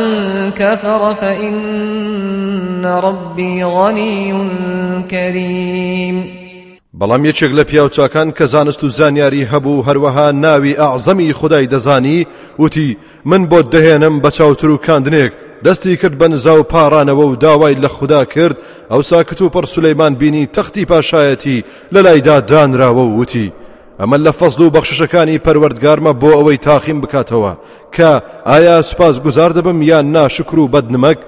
كفر 0.51 1.15
فإن 1.15 2.87
ربي 2.87 3.65
غني 3.65 4.35
كريم 5.11 6.41
بەڵام 7.01 7.25
یەکێک 7.25 7.53
لە 7.59 7.65
پیاوچاکان 7.65 8.31
کە 8.31 8.45
زانست 8.45 8.85
و 8.85 8.89
زانیاری 8.89 9.47
هەبوو 9.53 9.85
هەروەها 9.89 10.35
ناوی 10.35 10.75
ئەعزەمی 10.75 11.33
خودای 11.33 11.69
دەزانی 11.69 12.27
وتی 12.59 12.97
من 13.25 13.49
بۆ 13.49 13.63
دەهێنم 13.63 14.23
بە 14.23 14.31
چاوتر 14.31 14.71
و 14.71 14.79
دەستی 15.65 15.97
کرد 16.01 16.19
بە 16.21 16.27
نزا 16.33 16.61
و 16.61 16.69
پارانەوە 16.73 17.25
و 17.31 17.37
داوای 17.37 17.75
لە 17.75 17.87
خودا 17.87 18.25
کرد. 18.25 18.57
ئەوسا 18.91 19.03
کتوپڕ 19.03 19.65
سولەیمان 19.75 20.15
بینی 20.21 20.49
تەختی 20.57 20.89
پاشایەتی 20.91 21.65
لە 21.95 22.01
لایدا 22.07 22.41
دانراوە 22.41 23.05
و 23.07 23.21
وتی. 23.21 23.53
ئەمە 24.01 24.17
لە 24.27 24.33
فەزل 24.39 24.61
و 24.63 24.71
بەخشەکانی 24.77 25.43
پەروەردگارمە 25.45 26.13
بۆ 26.21 26.31
ئەوەی 26.39 26.63
تاقیم 26.67 27.01
بکاتەوە 27.01 27.53
کە 27.97 28.11
ئایا 28.51 28.83
سوپاس 28.83 29.21
گوزار 29.21 29.51
دەبم 29.57 29.83
یان 29.83 30.07
ناشکر 30.13 30.59
و 30.59 30.71
بەدنمەکم؟ 30.75 31.19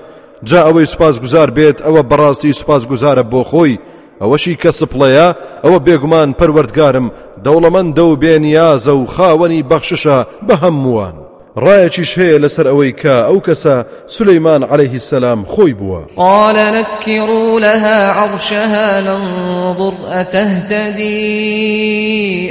جا 0.44 0.60
ئەوەی 0.66 0.86
سوپاس 0.92 1.20
گوزار 1.20 1.50
بێت 1.56 1.78
ئەوە 1.86 2.02
بەڕاستی 2.10 2.52
سوپاس 2.60 2.82
گوزارە 2.90 3.24
بۆ 3.32 3.42
خۆی. 3.50 3.78
ئەوەشی 4.20 4.58
کە 4.62 4.70
سپڵەیە 4.78 5.28
ئەوە 5.64 5.78
بێگومان 5.86 6.30
پەروەردگارم 6.38 7.06
دەوڵەمەندە 7.44 8.04
و 8.06 8.18
بێنیازە 8.22 8.92
و 9.00 9.06
خاوەنی 9.14 9.66
بەخششە 9.70 10.18
بە 10.46 10.54
هەمووان. 10.62 11.16
ڕایەکیش 11.56 12.18
هەیە 12.18 12.38
لەسەر 12.44 12.66
ئەوەی 12.66 12.92
کە 13.02 13.14
ئەو 13.28 13.40
کەسە 13.46 13.84
سلەیمان 14.06 14.62
عليه 14.64 14.92
السلام 14.92 15.44
خۆی 15.44 15.74
بووە 15.74 16.00
قال 16.16 16.56
نكروا 16.56 17.60
لها 17.60 18.12
عرشها 18.12 19.00
ننظر 19.00 19.92
أتهتدي 20.08 21.12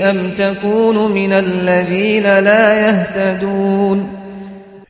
أم 0.04 0.32
تكون 0.32 1.12
من 1.12 1.34
الذين 1.34 2.40
لا 2.40 2.74
يهتدون. 2.88 4.10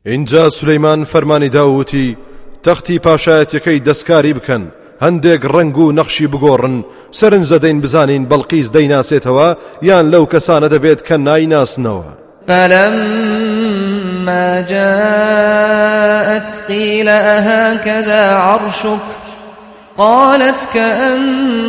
اینجا 0.06 0.50
سلەیمان 0.50 1.04
فەرمانی 1.06 1.50
داوتی 1.50 2.18
تەختی 2.64 3.00
پاشایەتەکەی 3.00 3.82
دەستکاری 3.88 4.34
بکەن 4.34 4.64
هەندێک 5.02 5.42
ڕنگ 5.46 5.78
و 5.78 5.92
نەخشی 5.92 6.28
بگۆڕن 6.28 6.84
سەرنج 7.12 7.48
دەدەین 7.54 7.82
بزانین 7.84 8.28
بەڵقیز 8.30 8.68
دەیناسێتەوە 8.76 9.58
یان 9.82 10.06
لەو 10.14 10.26
کەسانە 10.34 10.68
دەبێت 10.74 11.02
کە 11.08 11.16
نایناسنەوە 11.28 12.22
فلما 12.48 14.02
جاءت 14.70 16.44
قيل 16.68 17.10
أهكذا 17.10 18.36
عرشك؟ 18.36 19.00
قالت 19.98 20.68
كأنه 20.74 21.68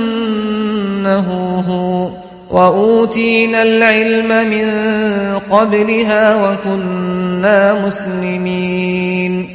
هو. 1.69 2.11
وأوتينا 2.53 3.63
العلم 3.63 4.51
من 4.51 4.69
قبلها 5.51 6.25
وكنا 6.45 7.75
مسلمين. 7.87 9.49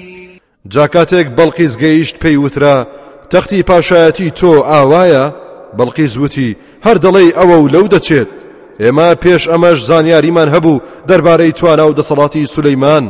جاکاتێک 0.70 1.28
بەڵقیز 1.38 1.78
گەیشت 1.78 2.16
پێی 2.24 2.38
وترا 2.38 2.88
تەختی 3.30 3.64
پاشایەتی 3.64 4.32
تۆ 4.40 4.64
ئاوایە 4.70 5.34
بەڵقیز 5.78 6.18
وتی 6.18 6.56
هەر 6.86 6.98
دەڵێ 6.98 7.34
ئەوە 7.38 7.58
و 7.64 7.68
لەو 7.68 7.88
دەچێت. 7.88 8.47
ئێمە 8.84 9.08
پێش 9.24 9.44
ئەمەش 9.52 9.78
زانیاریمان 9.90 10.50
هەبوو 10.56 10.82
دەربارەی 11.10 11.56
توانە 11.60 11.86
و 11.88 11.96
دەسەڵاتی 12.00 12.50
سولەیمان. 12.54 13.06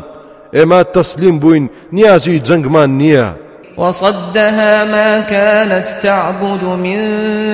ئێمە 0.55 0.79
تەسلیم 0.95 1.35
بووین 1.39 1.69
نیازی 1.91 2.41
جەنگمان 2.47 2.89
نییە. 3.01 3.27
وصدها 3.77 4.85
ما 4.85 5.21
كانت 5.21 5.87
تعبد 6.01 6.63
من 6.63 6.99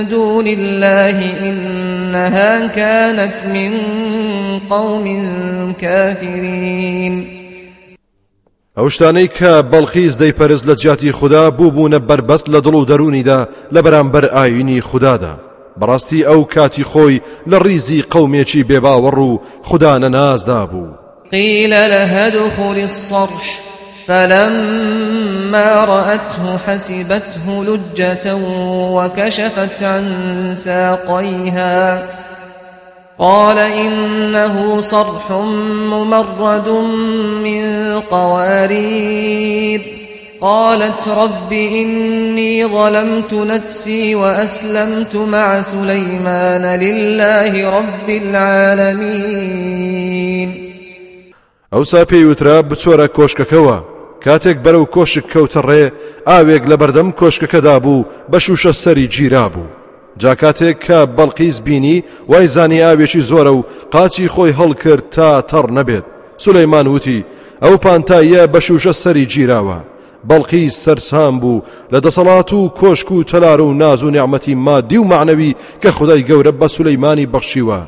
دون 0.09 0.47
الله 0.47 1.17
إنها 1.49 2.67
كانت 2.67 3.33
من 3.53 3.71
قوم 4.69 5.05
كافرين. 5.81 7.27
ئەو 8.77 8.89
شتانەی 8.89 9.27
کە 9.37 9.63
بەڵخیز 9.71 10.13
دەیپەرز 10.21 10.63
لە 10.69 10.75
جیاتی 10.75 11.11
خوددا 11.11 11.49
بوو 11.49 11.71
بوونە 11.71 11.99
بربەست 12.09 12.49
لە 12.49 12.59
دڵ 12.65 12.75
و 12.75 12.85
دەرونیدا 12.85 13.47
لە 13.73 13.79
بەرامبەر 13.85 14.25
خوددادا. 14.81 15.52
بەڕاستی 15.79 16.25
ئەو 16.29 16.43
کاتی 16.53 16.83
خۆی 16.83 17.21
لە 17.49 17.57
ڕیزی 17.65 18.05
قەومێکی 18.13 18.65
بێباوەڕ 18.69 19.17
و 19.17 19.39
خوددا 19.63 19.99
نەنازدا 19.99 20.65
بوو 20.71 21.03
قيل 21.31 21.69
لها 21.69 22.27
ادخل 22.27 22.79
الصرح 22.83 23.63
فلما 24.07 25.85
رأته 25.85 26.57
حسبته 26.67 27.63
لجة 27.63 28.35
وكشفت 28.93 29.83
عن 29.83 30.51
ساقيها. 30.55 32.03
قال 33.19 33.57
إنه 33.57 34.81
صرح 34.81 35.31
ممرد 35.91 36.69
من 37.43 37.99
قوارير. 38.11 40.02
قالت 40.43 41.07
رب 41.07 41.53
إني 41.53 42.65
ظلمت 42.65 43.33
نفسي 43.33 44.15
وأسلمت 44.15 45.15
مع 45.15 45.61
سليمان 45.61 46.79
لله 46.79 47.69
رب 47.77 48.09
العالمين. 48.09 49.43
ئەوسا 51.73 52.05
پێی 52.05 52.23
وترا 52.25 52.61
بچۆرە 52.61 53.07
کۆشکەکەەوە 53.17 53.77
کاتێک 54.25 54.57
بەرەو 54.65 54.85
کۆشک 54.95 55.25
کەوتە 55.33 55.61
ڕێ 55.69 55.91
ئاوێک 56.27 56.63
لە 56.71 56.75
بەردەم 56.81 57.09
کۆشکەکەدا 57.19 57.75
بوو 57.83 58.05
بە 58.31 58.37
شوشە 58.39 58.71
سەری 58.83 59.07
گیرا 59.07 59.49
بوو. 59.53 59.73
جا 60.17 60.26
کاتێک 60.26 60.77
کە 60.85 60.99
بەلقیس 61.17 61.57
بینی 61.61 62.03
وای 62.27 62.47
زانی 62.47 62.83
ئاوێکی 62.85 63.21
زۆرە 63.29 63.53
و 63.57 63.65
قاچی 63.93 64.27
خۆی 64.33 64.55
هەڵکرد 64.59 65.05
تا 65.15 65.29
تەڕ 65.51 65.67
نەبێت. 65.77 66.05
سولەیمان 66.43 66.87
وتی 66.87 67.25
ئەو 67.63 67.75
پانتاییە 67.83 68.43
بە 68.53 68.59
شوشە 68.67 68.93
سەری 69.03 69.25
گیراوە 69.33 69.79
بەلقیس 70.29 70.69
سەرسام 70.83 71.39
بوو. 71.41 71.63
لە 71.93 71.99
دەسەڵات 72.05 72.53
و 72.53 72.69
کۆشک 72.79 73.11
و 73.11 73.23
تەلار 73.23 73.61
و 73.61 73.73
ناز 73.73 74.03
و 74.03 74.11
نیعممەتی 74.11 74.55
مادی 74.55 74.97
و 74.97 75.03
معنەوی 75.03 75.55
کە 75.81 75.87
خودای 75.87 76.25
گەورە 76.29 76.51
بە 76.59 76.67
سولەیمانی 76.75 77.29
بەخشیوە. 77.33 77.79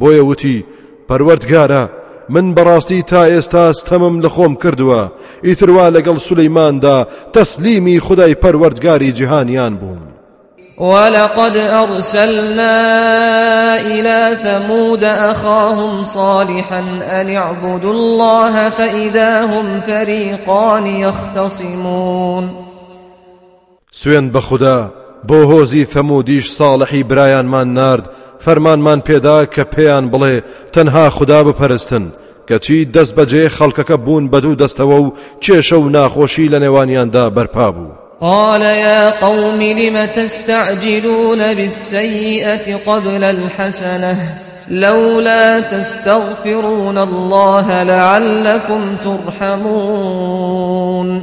بۆیە 0.00 0.22
وتی 0.28 0.64
پەروەردگارە 1.08 1.82
من 2.28 2.54
بەڕاستی 2.54 3.04
تا 3.10 3.22
ئێستا 3.30 3.72
ستەمم 3.80 4.20
لە 4.24 4.28
خۆم 4.34 4.54
کردووە. 4.62 5.02
ئیتروا 5.46 5.86
لەگەڵ 5.96 6.18
سولەیماندا 6.26 6.96
تەسلیمی 7.34 8.00
خدای 8.06 8.34
پەروەردگاری 8.42 9.14
جیهانیان 9.18 9.74
بووم. 9.80 10.09
ولقد 10.80 11.56
أرسلنا 11.56 12.76
إلى 13.80 14.38
ثمود 14.44 15.04
أخاهم 15.04 16.04
صالحا 16.04 16.80
أن 17.02 17.36
اعبدوا 17.36 17.92
الله 17.92 18.70
فإذا 18.70 19.44
هم 19.44 19.80
فريقان 19.80 20.86
يختصمون. 20.86 22.50
سوێن 23.92 24.30
بە 24.32 24.38
خوددا 24.38 24.90
بۆ 25.28 25.44
هۆزی 25.50 25.84
فەمودیش 25.84 26.46
ساڵحی 26.58 27.04
برایانمان 27.04 27.74
نرد 27.74 28.10
فەرمانمان 28.44 29.00
پێدا 29.08 29.46
کە 29.54 29.64
پێیان 29.74 30.10
بڵێ 30.12 30.42
تەنها 30.72 31.08
خوددا 31.08 31.44
بپەرستن 31.44 32.04
کەچی 32.48 32.88
دەست 32.94 33.14
بەجێ 33.16 33.96
بوون 34.04 34.30
بە 34.30 34.40
دوو 34.42 34.56
دەستەوە 34.56 34.98
و 35.00 35.12
کێشە 35.44 35.72
و 35.72 35.90
ناخۆشی 35.90 36.50
لە 36.52 36.58
نێوانیاندا 36.64 37.30
بەرپا 37.36 37.99
قال 38.20 38.62
يا 38.62 39.10
قوم 39.10 39.62
لم 39.62 40.04
تستعجلون 40.04 41.54
بالسيئة 41.54 42.76
قبل 42.86 43.24
الحسنة؟ 43.24 44.16
لولا 44.70 45.60
تستغفرون 45.60 46.98
الله 46.98 47.82
لعلكم 47.82 48.96
ترحمون. 49.04 51.22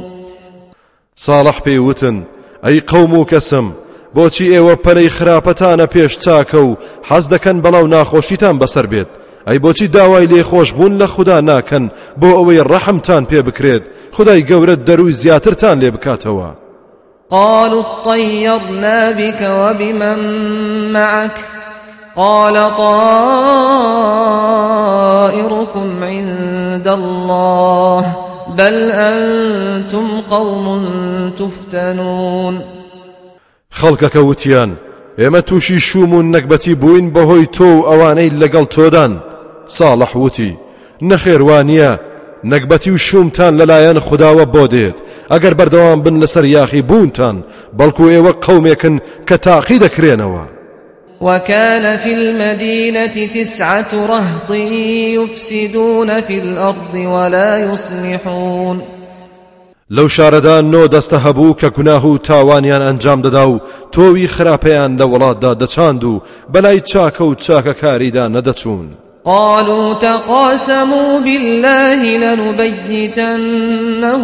صالح 1.16 1.60
بيوتن 1.64 2.22
أي 2.66 2.80
قوم 2.80 3.24
كسم 3.24 3.72
بۆچی 4.14 4.44
ئێوە 4.52 4.74
پەلەی 4.84 5.10
خراپەتانە 5.16 5.86
پێش 5.94 6.12
چاکە 6.24 6.54
و 6.54 6.76
حەز 7.08 7.24
دەکەن 7.28 7.62
بەڵاو 7.64 7.86
ناخۆشیتان 7.94 8.56
بەسەر 8.58 8.86
بێت؟ 8.86 9.08
ئەی 9.46 9.58
بۆچی 9.58 9.88
داوای 9.88 10.26
لێخۆش 10.26 10.72
بوون 10.72 10.98
لە 10.98 11.04
خوددا 11.04 11.40
ناکەن 11.40 11.90
بۆ 12.20 12.30
ئەوەی 12.38 12.64
ڕەحمتان 12.70 13.24
پێ 13.30 13.40
بکرێت 13.46 13.82
خدای 14.12 14.44
گەورە 14.48 14.76
دەروی 14.88 15.18
زیاترتان 15.22 15.78
قالوا 17.30 17.82
اطيرنا 17.82 19.10
بك 19.10 19.48
وبمن 19.50 20.18
معك. 20.92 21.44
قال 22.16 22.54
طائركم 22.76 23.04
عند 26.02 26.88
الله 26.88 28.16
بل 28.58 28.90
أنتم 28.90 30.20
قوم 30.30 30.80
تفتنون. 31.38 32.64
خەڵکەکە 33.74 34.16
وتیان 34.16 34.76
ئێمە 35.18 35.40
تووشی 35.42 35.80
شوم 35.80 36.14
و 36.14 36.22
نەکبەتی 36.22 36.74
بووین 36.74 37.12
بەهۆی 37.12 37.46
تۆ 37.56 37.60
و 37.60 37.82
ئەوانەی 37.82 38.30
لەگەڵ 38.40 38.66
تۆدان 38.74 39.12
ساڵح 39.68 40.16
وتی 40.16 40.56
نەخێوانیە 41.02 42.07
نەکبەتی 42.44 42.90
و 42.90 42.96
شومتان 42.96 43.52
لەلایەن 43.60 43.98
خداوە 44.06 44.44
بۆ 44.54 44.64
دێت. 44.72 44.96
ئەگەر 45.30 45.54
بەردەوام 45.58 46.02
بن 46.04 46.26
لەسەر 46.26 46.44
یاخی 46.44 46.82
بوونتان 46.82 47.44
بەڵکو 47.78 48.04
ئێوە 48.12 48.32
قەومێکن 48.44 49.00
کە 49.28 49.36
تاقی 49.46 49.78
دەکرێنەوە. 49.78 50.44
وكان 51.20 51.96
في 51.96 52.14
المدينة 52.14 53.26
تسعة 53.34 53.92
رهط 53.92 54.50
يفسدون 54.50 56.20
في 56.20 56.38
الأرض 56.38 56.94
ولا 56.94 57.72
يصلحون 57.72 58.82
لەو 59.90 60.08
شارەدا 60.08 60.62
نۆ 60.72 60.88
دەستە 60.94 61.14
هەبوو 61.24 61.56
کە 61.60 61.64
گوناه 61.76 62.06
و 62.06 62.18
تاوانیان 62.18 62.82
ئەنجام 62.82 63.22
دەدا 63.22 63.44
و 63.48 63.60
تۆوی 63.92 64.28
خراپەیان 64.28 64.98
لە 65.00 65.04
وڵاتدا 65.12 65.52
دەچاند 65.62 66.04
و 66.04 66.22
بەلای 66.52 66.80
چاکە 66.80 67.20
و 67.20 67.34
چاکەکاریدا 67.34 68.24
نەدەچوون. 68.34 69.07
قالوا 69.24 69.94
تقاسموا 69.94 71.20
بالله 71.20 72.16
لنبيتنه 72.34 73.72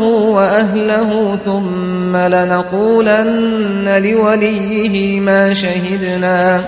وأهله 0.08 1.38
ثم 1.44 2.16
لنقولن 2.16 4.02
لوليه 4.04 5.20
ما 5.20 5.54
شهدنا 5.54 6.64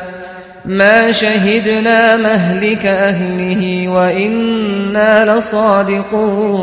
ما 0.64 1.12
شهدنا 1.12 2.16
مهلك 2.16 2.86
أهله 2.86 3.88
وإنا 3.88 5.38
لصادقون. 5.38 6.56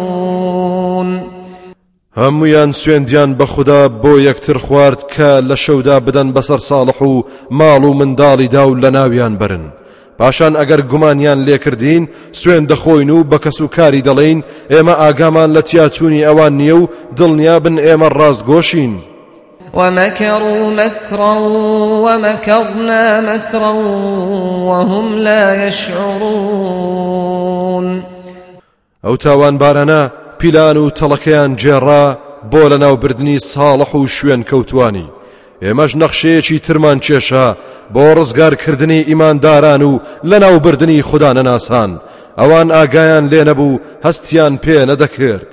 هەمویان 2.17 2.71
سوێندیان 2.71 3.37
بە 3.39 3.43
خوددا 3.43 3.87
بۆ 4.03 4.19
یەکتر 4.19 4.57
خوارد 4.57 4.99
کە 5.13 5.41
لە 5.49 5.55
شەودا 5.55 5.99
بدەن 5.99 6.33
بەسەر 6.33 6.59
ساڵح 6.69 7.01
و 7.01 7.23
ماڵ 7.51 7.83
و 7.85 7.93
منداڵیدا 7.99 8.63
و 8.67 8.81
لە 8.81 8.89
ناویان 8.91 9.37
برن 9.37 9.65
پاشان 10.17 10.53
ئەگەر 10.59 10.81
گومانیان 10.91 11.39
لێکردین 11.47 12.03
سوێن 12.39 12.63
دەخۆین 12.71 13.09
و 13.09 13.23
بە 13.31 13.37
کەس 13.43 13.61
و 13.61 13.67
کاری 13.67 14.05
دەڵێین 14.07 14.39
ئێمە 14.73 14.93
ئاگامان 15.01 15.49
لە 15.55 15.61
تیاچوونی 15.69 16.25
ئەوان 16.27 16.53
نییە 16.59 16.75
و 16.81 16.89
دڵنیا 17.17 17.57
بن 17.63 17.75
ئێمە 17.85 18.09
ڕاستگۆشین 18.17 18.93
ومكروا 19.73 20.69
مكرا 20.69 21.33
ومكرنا 22.05 23.21
مكرا 23.21 23.71
وهم 24.69 25.07
لا 25.17 25.67
يشعرون. 25.67 27.03
ئەو 29.03 29.15
تاوان 29.17 29.57
بارانە 29.57 30.11
پیلان 30.39 30.77
و 30.77 30.89
تەڵەکەیان 30.89 31.57
جێڕا 31.61 32.17
بۆ 32.51 32.69
لە 32.71 32.77
ناوبردننی 32.83 33.39
ساڵح 33.39 33.95
و 33.95 34.07
شوێن 34.07 34.43
کەوتانی 34.43 35.07
ئێمەش 35.63 35.91
نەخشەیەکی 36.01 36.63
ترمان 36.65 36.99
کێشە 37.05 37.47
بۆ 37.93 38.05
ڕزگارکردنی 38.17 39.05
ئیمانداران 39.09 39.81
و 39.81 39.99
لە 40.29 40.37
ناوبردننی 40.43 41.01
خوددا 41.01 41.33
نەناسان. 41.33 41.91
ئەوان 42.39 42.67
ئاگایان 42.71 43.25
لێ 43.31 43.41
نەبوو 43.49 43.79
هەستیان 44.05 44.53
پێ 44.63 44.77
نەدەکرد. 44.89 45.51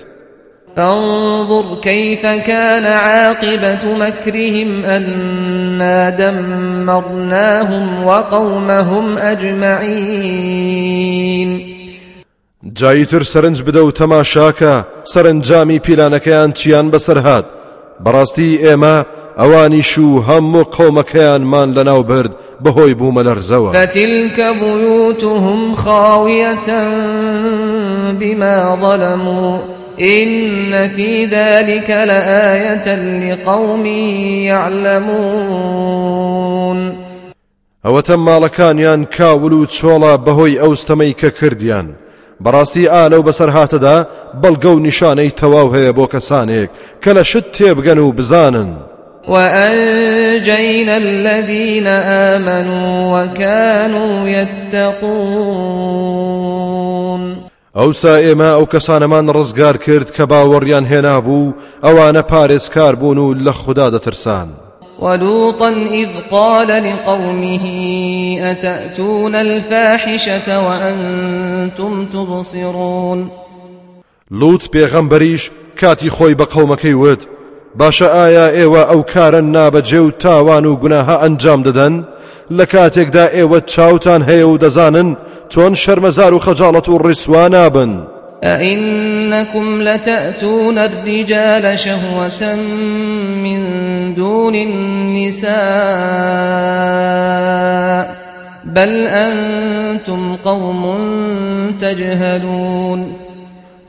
فانظر 0.77 1.64
كيف 1.83 2.23
كان 2.23 2.85
عاقبة 2.85 3.85
مكرهم 4.01 4.85
أنا 4.85 6.11
دمرناهم 6.11 7.87
وقومهم 8.07 9.18
أجمعين. 9.18 10.70
جاییتر 12.75 13.23
سەرنج 13.23 13.62
بدە 13.62 13.77
و 13.77 13.90
تەماشاکە 13.90 14.85
سەرنجامی 15.12 15.79
پیلانەکەیان 15.79 16.53
چیان 16.53 16.90
بەسەرهات 16.90 17.44
بەڕاستی 18.05 18.61
ئێمە 18.65 18.97
ئەوانیش 19.41 19.99
و 19.99 20.23
هەموو 20.29 20.71
قەومەکەیانمان 20.77 21.69
لەناو 21.77 22.03
برد 22.11 22.33
بەهۆی 22.65 22.95
بوومە 22.99 23.23
لەرزەوە 23.27 23.71
فتلك 23.77 24.39
بيوتهم 24.61 25.75
خاوية 25.75 26.69
بما 28.21 28.77
ظلموا. 28.83 29.59
إن 30.01 30.89
في 30.89 31.25
ذلك 31.25 31.91
لآية 31.91 32.95
لقوم 33.31 33.87
يعلمون. 34.47 36.01
ئەوەتە 37.85 38.17
ماڵەکانیان 38.27 39.05
کاول 39.17 39.53
و 39.53 39.67
چۆڵە 39.67 40.19
بەهۆی 40.27 40.59
ئەوستەمەی 40.63 41.15
کە 41.21 41.31
کردیان. 41.41 41.87
بەڕاستی 42.44 42.90
ئالە 42.92 43.16
و 43.18 43.26
بەسەر 43.29 43.50
هاتەدا 43.57 43.96
بەڵگە 44.42 44.70
و 44.72 44.79
نیشانەی 44.87 45.31
تەواو 45.40 45.72
هەیە 45.74 45.92
بۆ 45.98 46.07
کەسانێک 46.14 46.70
کە 47.03 47.11
لە 47.16 47.22
شت 47.31 47.46
تێبگەن 47.57 47.98
و 47.98 48.12
بزانن. 48.12 48.70
وأنجينا 49.29 50.96
الذين 50.96 51.87
آمنوا 52.37 52.92
وكانوا 53.14 54.29
يتقون 54.29 55.81
ئەوسا 57.74 58.14
ئێمە 58.24 58.50
ئەو 58.57 58.66
کەسانەمان 58.74 59.26
ڕزگار 59.37 59.76
کرد 59.87 60.09
کە 60.16 60.24
باوەڕیان 60.31 60.85
هێنا 60.92 61.20
بوو 61.26 61.55
ئەوانە 61.85 62.22
پارێزکار 62.31 62.94
بوون 63.00 63.18
و 63.18 63.35
لە 63.44 63.50
خوددا 63.50 63.90
دەترسان. 63.90 64.48
ولوطا 65.01 65.69
إذ 65.93 66.09
قال 66.31 66.69
لقومه 66.69 67.65
أتأتون 68.41 69.35
الفاحشة 69.35 70.67
وأنتم 70.67 72.07
تبصرون؟ 72.07 73.31
لوت 74.31 74.71
پێغەمبەریش 74.77 75.51
کاتی 75.81 76.11
خۆی 76.11 76.35
بە 76.35 76.47
قەومەکەی 76.53 76.95
وت 76.95 77.27
باشە 77.79 78.03
ئایا 78.03 78.47
ئێوە 78.57 78.83
ئەو 78.91 79.03
کارە 79.13 79.41
نابەجێ 79.55 80.01
و 80.07 80.11
تاوان 80.11 80.67
و 80.67 80.77
گوناها 80.77 81.17
ئەنجام 81.23 81.63
دەدەن 81.67 81.95
لە 82.59 82.65
کاتێکدا 82.73 83.27
ئێوە 83.37 83.61
چاوتان 83.73 84.23
هەیە 84.29 84.47
و 84.51 84.59
دەزانن 84.59 85.17
أئنكم 88.44 89.83
لتأتون 89.83 90.79
الرجال 90.79 91.79
شهوة 91.79 92.55
من 93.44 93.61
دون 94.14 94.55
النساء 94.55 95.50
بل 98.64 99.07
أنتم 99.07 100.37
قوم 100.37 100.96
تجهلون. 101.81 103.12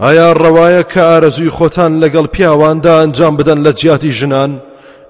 ئایا 0.01 0.33
ڕەوایە 0.33 0.83
کە 0.93 1.01
ئارەزوی 1.09 1.49
خۆتان 1.57 1.91
لەگەڵ 2.03 2.25
پیاواندا 2.27 2.91
ئەنجام 3.01 3.37
بدەن 3.37 3.59
لە 3.65 3.71
جیاتی 3.79 4.11
ژنان 4.11 4.51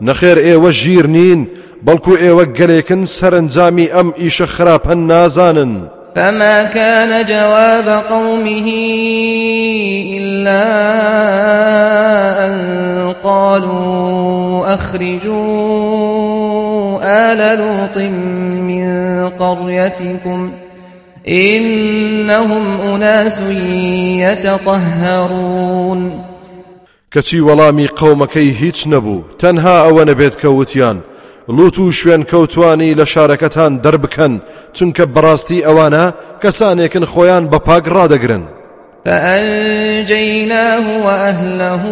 نەخێر 0.08 0.38
ئێوە 0.47 0.69
ژیر 0.82 1.08
نین 1.08 1.47
بەڵکو 1.86 2.13
ئێوە 2.23 2.45
گەلێکن 2.58 3.01
سەرنجامی 3.06 3.91
ئەم 3.95 4.10
ئیشە 4.21 4.47
خراپە 4.56 4.93
نازانن 5.10 5.73
فما 6.15 6.63
كان 6.63 7.26
جواب 7.26 8.04
قومه 8.10 8.71
إلا 10.17 10.63
أن 12.45 12.54
قالوا 13.24 14.74
أخرجوا 14.74 15.91
آل 17.04 17.60
لوط 17.60 17.97
من 17.97 19.30
قريتكم 19.30 20.52
إنهم 21.28 22.82
أناس 22.82 23.43
يتطهرون 24.19 26.12
وەڵامی 27.15 27.88
قەومەکەی 28.00 28.56
هیچ 28.62 28.88
نەبوو 28.88 29.26
تەنها 29.41 29.76
ئەوە 29.86 30.04
نەبێت 30.10 30.36
کە 30.41 30.45
وتیان 30.45 30.97
لوت 31.47 31.80
و 31.80 31.91
شوێن 31.91 32.23
کەوتوانی 32.23 32.95
لە 32.95 33.06
شارەکەتان 33.13 33.82
دەربکەن 33.84 34.34
چونکە 34.73 35.04
بەڕاستی 35.13 35.63
ئەوانە 35.67 36.06
کەسانێکن 36.41 37.06
خۆیان 37.06 37.43
بە 37.51 37.60
پاک 37.67 37.86
ڕادەگرن. 37.95 38.43
فأنجيناه 39.06 40.86
وأهله 41.06 41.84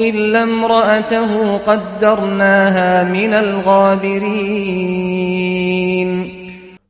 إلا 0.00 0.42
امرأته 0.42 1.58
قدرناها 1.66 3.04
من 3.04 3.34
الغابرين. 3.34 5.12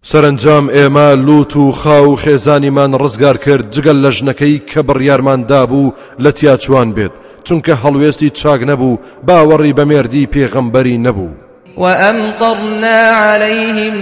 سەرنجام 0.04 0.68
ئێمە 0.68 1.08
لوت 1.26 1.56
و 1.56 1.72
خاو 1.72 2.16
خێزانیمان 2.16 2.92
ڕزگار 3.02 3.36
کرد 3.44 3.72
جگەل 3.74 3.98
لە 4.04 4.10
ژنەکەی 4.16 4.60
کە 4.70 4.80
بڕیارمان 4.88 5.40
دابوو 5.48 5.92
لە 6.20 6.32
تیاچوان 6.32 6.92
بێت. 6.92 7.12
چونکە 7.46 7.72
هەڵوێستی 7.82 8.34
چاک 8.40 8.60
نەبوو 8.70 9.00
باوەڕی 9.26 9.72
بە 9.78 9.84
مێردی 9.90 10.30
پێغەمبەری 10.34 11.02
نەبوو. 11.06 11.30
وأمطرنا 11.76 13.00
عليهم 13.10 13.94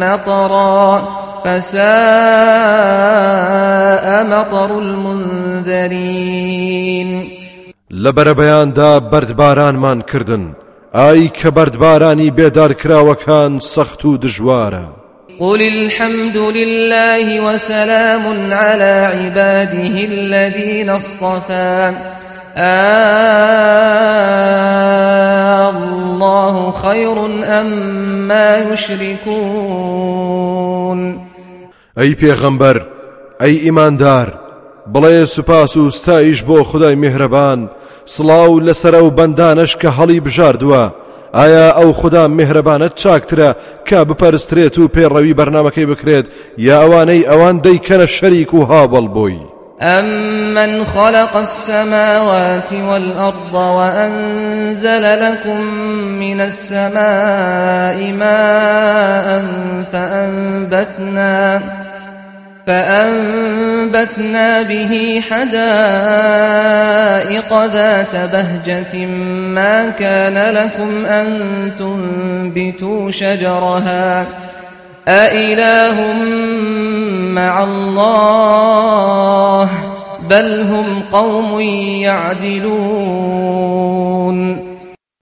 مطرا 0.00 1.02
فساء 1.44 1.82
مطر 4.24 4.70
المنذرين 4.78 6.22
لەبەرەبەیاندا 7.92 9.00
بەردبارانمان 9.12 10.02
کردن. 10.02 10.44
ئای 10.94 11.28
کە 11.28 11.48
بەردبارانی 11.56 12.30
بێدار 12.38 12.72
کراوەکان 12.80 13.52
سەخت 13.60 14.04
و 14.04 14.18
دژوارە. 14.18 14.86
قل 15.40 15.62
الحمد 15.62 16.36
لله 16.36 17.40
وسلام 17.40 18.52
على 18.52 18.94
عباده 19.20 19.94
الذين 20.12 20.88
اصطفى. 20.88 21.92
الله 25.68 26.72
خير 26.72 27.26
أم 27.44 27.66
ما 28.28 28.58
يشركون. 28.72 30.22
ئەی 31.96 32.14
پێغەمبەر 32.14 32.76
ئەی 33.40 33.56
ئیماندار 33.64 34.28
بڵێ 34.94 35.24
سوپاس 35.24 35.76
و 35.76 35.90
ستایش 35.90 36.44
بۆ 36.44 36.62
خدای 36.62 36.96
میهرەبان 36.96 37.60
سڵاو 38.06 38.60
لەسرە 38.66 39.00
و 39.02 39.10
بەندانش 39.10 39.76
کە 39.76 39.88
هەڵی 39.98 40.20
بژاردووە. 40.26 40.84
ئایا 41.34 41.66
ئەو 41.78 41.92
خدا 41.92 42.28
میهرەبانت 42.28 42.94
چاکترە 43.02 43.50
کە 43.88 43.98
بپەرسترێت 44.08 44.78
و 44.78 44.88
پێڕەوی 44.94 45.36
بەرنمەکەی 45.38 45.88
بکرێت 45.90 46.26
یا 46.58 46.76
ئەوانەی 46.82 47.26
ئەوان 47.30 47.56
دەیکەنە 47.66 48.06
شەریک 48.16 48.54
و 48.54 48.66
هاوڵ 48.70 49.06
بووی؟ 49.14 49.51
أمن 49.82 50.84
خلق 50.84 51.36
السماوات 51.36 52.72
والأرض 52.72 53.54
وأنزل 53.54 55.30
لكم 55.32 55.60
من 56.20 56.40
السماء 56.40 58.12
ماء 58.12 59.44
فأنبتنا 59.92 61.60
فأنبتنا 62.66 64.62
به 64.62 65.22
حدائق 65.30 65.52
ذات 67.64 68.16
بهجة 68.16 69.06
ما 69.46 69.90
كان 69.90 70.54
لكم 70.54 71.06
أن 71.06 71.26
تنبتوا 71.78 73.10
شجرها 73.10 74.26
أإله 75.08 76.14
مع 77.34 77.64
الله 77.64 79.68
بل 80.30 80.60
هم 80.60 81.02
قوم 81.12 81.60
يعدلون 82.00 83.52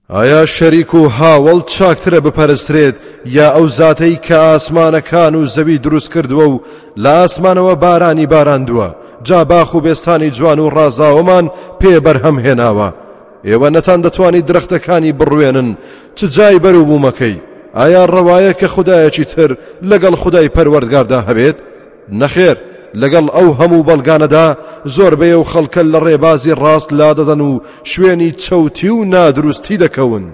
ئایا 0.09 0.45
شەریک 0.45 0.93
و 0.93 1.09
هاوەڵ 1.09 1.65
چاکترە 1.65 2.19
بپەرسترێت 2.25 2.95
یا 3.25 3.53
ئەو 3.55 3.67
زاتەی 3.67 4.19
کە 4.27 4.31
ئاسمانەکان 4.31 5.35
و 5.35 5.45
زەوی 5.45 5.77
دروست 5.77 6.13
کردووە 6.13 6.47
و 6.47 6.61
لە 6.97 7.09
ئاسمانەوە 7.09 7.75
بارانی 7.75 8.27
باراندووە؟ 8.27 8.95
جا 9.23 9.43
باخ 9.43 9.75
و 9.75 9.81
بێستانی 9.81 10.31
جوان 10.31 10.59
و 10.59 10.69
ڕازاوەمان 10.69 11.49
پێ 11.79 11.99
بەرهەم 12.05 12.39
هێناوە. 12.45 12.93
ئێوە 13.45 13.69
نەتاندەتوانی 13.75 14.45
درەختەکانی 14.49 15.15
بڕوێنن. 15.19 15.69
چ 16.15 16.25
جای 16.25 16.59
بەرەو 16.59 16.87
بوومەکەی 16.89 17.50
ئایا 17.75 18.03
ڕەوایە 18.13 18.53
کە 18.59 18.67
خودایەکی 18.75 19.25
تر 19.25 19.57
لەگەڵ 19.89 20.15
خودای 20.15 20.49
پەروەردگاردا 20.55 21.19
هەبێت 21.29 21.57
نەخێر 22.21 22.57
لەگەڵ 23.01 23.25
ئەو 23.35 23.47
هەموو 23.59 23.85
بەڵگانەدا 23.89 24.47
زۆربەیە 24.95 25.37
و 25.39 25.49
خەڵکە 25.51 25.81
لە 25.91 25.99
ڕێبازی 26.05 26.57
ڕاست 26.61 26.89
لا 26.99 27.13
دەدەن 27.13 27.41
و 27.41 27.61
شوێنی 27.83 28.31
چەوتی 28.43 28.89
و 28.89 29.05
نادروستی 29.05 29.77
دەکەون 29.83 30.25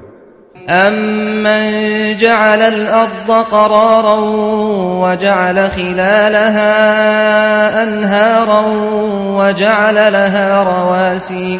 أمن 0.70 2.18
جعل 2.18 2.62
الأرض 2.62 3.30
قرارا 3.52 4.18
وجعل 5.02 5.70
خلالها 5.70 6.74
أنهارا 7.84 8.64
وجعل 9.38 9.96
لها 10.14 10.64
رواسي. 10.64 11.60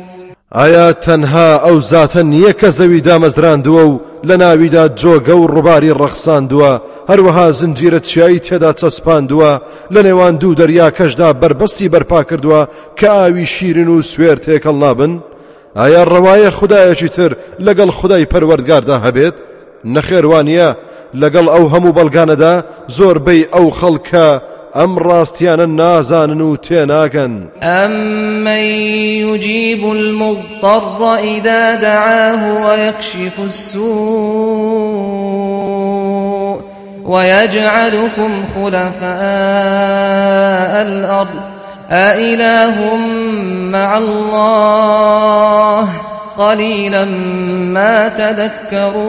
ئایا 0.59 0.93
تەنها 1.05 1.49
ئەو 1.65 1.79
زاتە 1.91 2.21
نییە 2.31 2.53
کە 2.59 2.69
زەوی 2.77 3.01
دامەزراندووە 3.07 3.83
و 3.91 3.99
لە 4.27 4.35
ناویدا 4.43 4.85
جۆگە 5.01 5.35
و 5.37 5.47
ڕووباری 5.53 5.97
ڕەخساندووە؟ 6.01 6.73
هەروەها 7.09 7.47
زنجیرە 7.59 7.99
چیایی 8.09 8.43
تێدا 8.45 8.71
چەسپاندووە 8.79 9.51
لە 9.93 10.01
نێوان 10.07 10.35
دوو 10.41 10.55
دەریا 10.59 10.87
کەشدا 10.97 11.29
بربەستی 11.41 11.91
بەرپا 11.93 12.21
کردووە 12.29 12.61
کە 12.97 13.07
ئاوی 13.15 13.45
شیرن 13.53 13.87
و 13.87 14.01
سوێر 14.01 14.37
تێکەڵ 14.45 14.77
نابن؟ 14.83 15.13
ئایا 15.79 16.03
ڕەوایە 16.11 16.51
خدایەکی 16.59 17.09
تر 17.15 17.31
لەگەڵ 17.65 17.89
خدای 17.99 18.29
پەروەردگاردا 18.31 18.97
هەبێت؟ 19.05 19.35
نەخێوانە 19.95 20.69
لەگەڵ 21.21 21.45
ئەو 21.53 21.65
هەموو 21.73 21.95
بەڵگانەدا 21.97 22.53
زۆربەی 22.97 23.47
ئەو 23.53 23.67
خەڵکە 23.79 24.27
ئەم 24.75 24.99
ڕاستیانە 24.99 25.65
نازانن 25.81 26.41
و 26.41 26.55
تێناگەن 26.55 27.33
أمن 27.63 28.63
يجيب 29.27 29.91
المضطر 29.91 31.15
إذا 31.15 31.75
دعاه 31.75 32.65
ويكشف 32.65 33.39
السوء 33.39 34.61
ويجعلكم 37.05 38.31
خلفاء 38.55 39.11
الأرض. 40.81 41.39
أإله 41.91 42.95
مع 43.71 43.97
الله 43.97 45.87
قليلا 46.37 47.05
ما 47.75 48.07
تذكرون. 48.07 49.01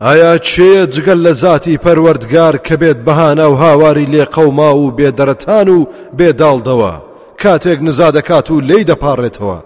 ئایا 0.00 0.38
چێ 0.38 0.86
جگەل 0.94 1.20
لە 1.26 1.32
ذاتی 1.42 1.78
پەروەردگار 1.84 2.54
کە 2.66 2.74
بێت 2.80 2.98
بەهانە 3.06 3.46
و 3.50 3.54
هاواری 3.54 4.06
لێ 4.12 4.24
قەوما 4.34 4.70
و 4.74 4.94
بێدەرەتان 4.98 5.68
و 5.68 5.86
بێداڵدەوە؟ 6.18 6.94
کاتێک 7.42 7.78
نزا 7.82 8.10
دەکات 8.10 8.50
و 8.50 8.60
لی 8.60 8.84
دەپارڕێتەوە. 8.90 9.58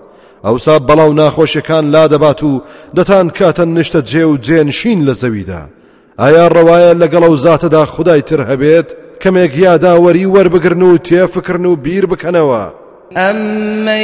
ئەوسا 0.45 0.77
بەڵاو 0.89 1.17
ناخۆشیەکان 1.21 1.85
لا 1.95 2.05
دەبات 2.13 2.43
و 2.43 2.63
دەتان 2.97 3.27
کاتە 3.39 3.65
نیشتە 3.77 4.01
جێ 4.11 4.25
و 4.31 4.37
جێنشین 4.47 5.01
لە 5.09 5.15
زەویدا. 5.21 5.63
ئایا 6.19 6.47
ڕەوایە 6.55 6.93
لەگەڵ 7.03 7.23
ئەو 7.27 7.37
زاتەدا 7.45 7.85
خدای 7.95 8.23
تر 8.29 8.41
هەبێت 8.51 8.89
کەمێک 9.23 9.53
یاداوەری 9.65 10.31
وەربگرن 10.35 10.83
و 10.83 10.99
تێفکردن 11.09 11.67
و 11.67 11.77
بیر 11.77 12.05
بکەنەوە؟ 12.07 12.65
أمن 13.17 14.03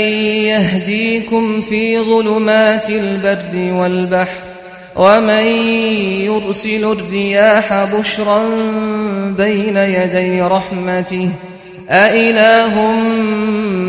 يهديكم 0.53 1.63
في 1.69 1.99
ظلمات 1.99 2.91
البر 2.91 3.73
والبحر 3.73 4.58
ومن 4.97 5.47
يرسل 6.25 6.93
الرياح 6.93 7.85
بشرا 7.85 8.43
بين 9.37 9.77
يدي 9.77 10.43
رحمته 10.43 11.29
أإله 11.91 12.75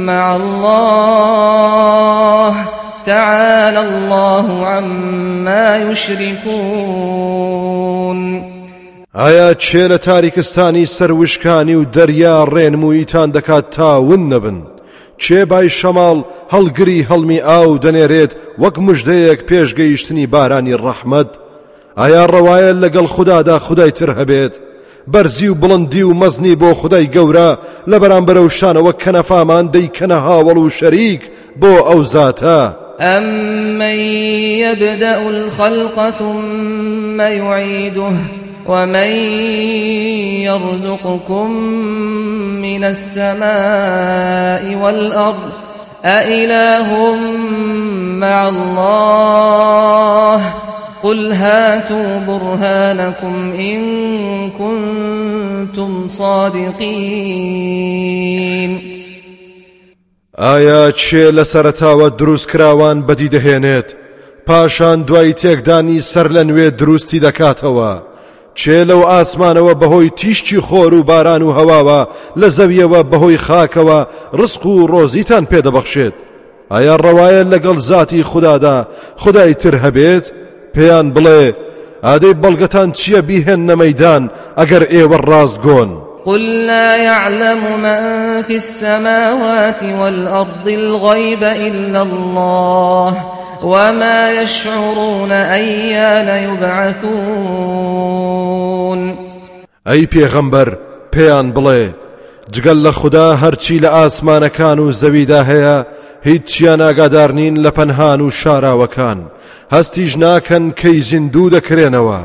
مع 0.06 0.36
الله 0.36 1.60
تعالى 3.06 3.80
الله 3.80 4.68
عما 4.68 5.78
يشركون 5.92 7.40
ئایا 9.16 9.54
کێ 9.54 9.88
لە 9.90 9.98
تاریکستانی 10.00 10.86
سەر 10.86 11.18
وشکانی 11.18 11.76
و 11.76 11.86
دەریا 11.86 12.46
ڕێنموویتان 12.54 13.32
دەکات 13.32 13.70
یاخود 13.72 14.30
کێ 15.24 15.42
بای 15.52 15.70
شەماڵ 15.80 16.18
هەڵگری 16.54 17.06
هەڵمی 17.10 17.40
ئاو 17.48 17.80
دەنێرێت 17.84 18.32
وەک 18.62 18.76
مژدەیەک 18.86 19.40
پێش 19.50 19.74
گەیشتنی 19.74 20.30
بارانی 20.34 20.80
ڕەحمەت. 20.84 21.30
ئایا 22.00 22.24
ڕەوایە 22.34 22.72
لەگەڵ 22.84 23.06
خودادا 23.14 23.60
خودای 23.66 23.92
تر 23.98 24.10
هەبێت؟ 24.20 24.54
بەرزی 25.14 25.48
و 25.50 25.56
بڵندی 25.62 26.04
و 26.04 26.14
مەزنی 26.22 26.56
بۆ 26.62 26.70
خودای 26.82 27.10
گەورە 27.16 27.50
لە 27.92 27.98
بەرامبەر 28.02 28.42
ئەو 28.44 28.50
شتانەوە 28.58 28.94
کە 29.04 29.29
نەفامان 29.29 29.66
دەیکەنە 29.76 30.18
هاوەڵ 30.28 30.58
و 30.58 30.70
شەریک 30.70 31.22
بۆ 31.62 31.74
ئەو 31.88 32.04
زاتە. 32.14 32.60
أمن 33.02 34.00
يبدأ 34.64 35.28
الخلق 35.28 36.10
ثم 36.20 37.20
يعيده 37.22 38.12
ومن 38.70 39.12
يرزقكم 40.46 41.52
من 42.62 42.84
السماء 42.84 44.76
والأرض 44.76 45.50
أإله 46.06 47.16
مع 48.22 48.50
الله 48.50 50.54
قل 51.04 51.32
هاتوا 51.32 52.20
برهانكم 52.28 53.52
إن 53.60 53.80
كنتم 54.50 56.10
صادقين 56.10 57.70
ئایا 60.40 60.92
کێ 60.92 61.32
لە 61.32 61.44
سەرەتاوە 61.44 62.10
دروستکراوان 62.20 63.06
بەدی 63.08 63.30
دەهێنێت 63.30 63.96
پاشان 64.48 65.04
دوای 65.04 65.34
تێکدانی 65.34 66.02
سەر 66.02 66.28
لە 66.32 66.44
نوێ 66.50 66.70
دروستی 66.80 67.20
دەکاتەوە. 67.20 68.09
کێ 68.56 68.80
لەو 68.90 69.02
ئاسمانەوە 69.12 69.74
بەهۆی 69.82 70.14
تیشکی 70.20 70.60
خۆر 70.60 70.94
و 70.94 71.04
باران 71.04 71.42
و 71.42 71.54
هەواوە 71.58 72.08
لە 72.40 72.48
زەویەوە 72.58 73.02
بەهۆی 73.12 73.42
خاکەوە 73.46 74.00
ڕسق 74.40 74.66
و 74.66 74.88
ڕۆزیتان 74.88 75.44
پێدەبەخشێت 75.52 76.14
ئایا 76.72 76.96
ڕەوایە 76.98 77.44
لەگەڵ 77.54 77.78
ذاتی 77.80 78.24
خوددادا 78.24 78.88
خدای 79.18 79.54
تر 79.54 79.76
هەبێت 79.84 80.26
پێیان 80.76 81.08
بڵێ 81.16 81.44
ئادەی 82.04 82.40
بەڵگەتان 82.44 82.90
چییە 82.98 83.22
بیهێننە 83.28 83.62
مەیدان 83.70 84.24
ئەگەر 84.60 84.84
ئێوە 84.94 85.18
ڕاستگۆن 85.30 85.92
قل 86.26 86.42
لا 86.66 86.96
يعلم 86.96 87.80
من 87.82 88.02
في 88.44 88.56
السماوات 88.56 89.84
والأرض 90.00 90.68
الغيب 90.68 91.44
إلا 91.44 92.02
الله. 92.02 93.39
وما 93.64 94.32
يشعرون 94.32 95.32
أيان 95.32 96.44
يبعثون 96.50 98.10
ئەی 99.90 100.08
پێغەمبەر 100.14 100.70
پێیان 101.16 101.48
بڵێ 101.56 101.84
جگەل 102.54 102.80
لە 102.86 102.92
خوددا 103.00 103.28
هەرچی 103.44 103.82
لە 103.84 103.90
ئاسمانەکان 103.98 104.80
و 104.80 104.92
زەویدا 104.92 105.42
هەیە 105.52 105.78
هیچ 106.28 106.44
چیان 106.44 106.82
ئاگادار 106.82 107.32
نین 107.32 107.56
لە 107.64 107.72
پەنهان 107.78 108.22
و 108.22 108.30
شاراوەکان. 108.30 109.20
هەستیش 109.76 110.18
ناکەن 110.24 110.66
کەی 110.80 111.00
زیندوو 111.10 111.50
دەکرێنەوە. 111.56 112.22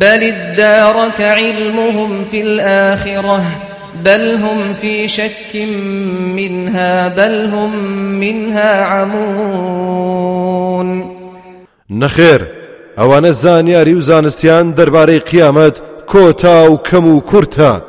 بل 0.00 0.32
ادارك 0.32 1.20
علمهم 1.20 2.24
في 2.30 2.40
الآخرة 2.42 3.42
بل 4.04 4.34
هم 4.34 4.74
في 4.74 5.08
شك 5.08 5.56
منها 6.36 7.08
بل 7.08 7.44
هم 7.54 7.76
منها 8.20 8.84
عمون 8.84 10.40
نەخێر 11.90 12.42
ئەوانە 12.98 13.30
زانیاری 13.30 13.94
و 13.94 14.00
زانستیان 14.00 14.74
دەربارەی 14.74 15.24
قیامەت 15.30 15.76
کۆتا 16.06 16.70
و 16.70 16.76
کەم 16.88 17.06
و 17.06 17.22
کورتە 17.30 17.82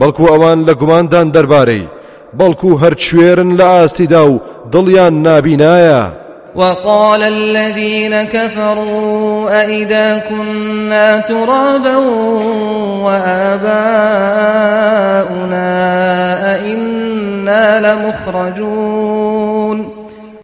بەڵکو 0.00 0.24
ئەوان 0.30 0.58
لە 0.68 0.74
گوماندان 0.80 1.32
دەربارەی 1.36 1.88
بەڵکو 2.38 2.70
هەرچوێرن 2.82 3.50
لە 3.58 3.66
وقال 6.58 7.22
الذين 7.22 8.22
كفروا 8.22 9.50
أئذا 9.60 10.18
كنا 10.28 11.20
ترابا 11.20 11.96
وآباؤنا 13.06 14.08
أئنا 16.54 17.80
لمخرجون 17.80 19.78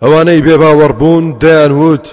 ئەوانەی 0.04 0.40
بێباوەڕبوون 0.46 1.24
دەیانوت 1.42 2.06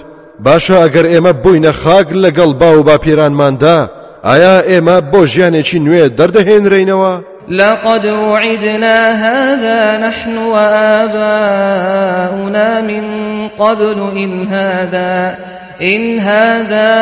باشە 0.44 0.76
ئەگەر 0.82 1.06
ئێمە 1.12 1.32
بووینە 1.42 1.72
خاک 1.82 2.08
لەگەڵ 2.24 2.50
با 2.60 2.70
و 2.78 2.82
باپیرانماندا 2.82 3.78
ئایا 4.24 4.56
ئێمە 4.70 4.96
بۆ 5.12 5.20
ژیانێکی 5.32 5.78
نوێ 5.86 6.04
دەردەهێنرینەوە؟ 6.18 7.14
لقد 7.48 8.06
وعدنا 8.06 9.12
هذا 9.12 9.98
نحن 10.08 10.38
وآباؤنا 10.38 11.20
من 12.80 13.31
قبل 13.58 13.98
إن 14.16 14.46
هذا 14.46 15.38
إن 15.82 16.18
هذا 16.18 16.92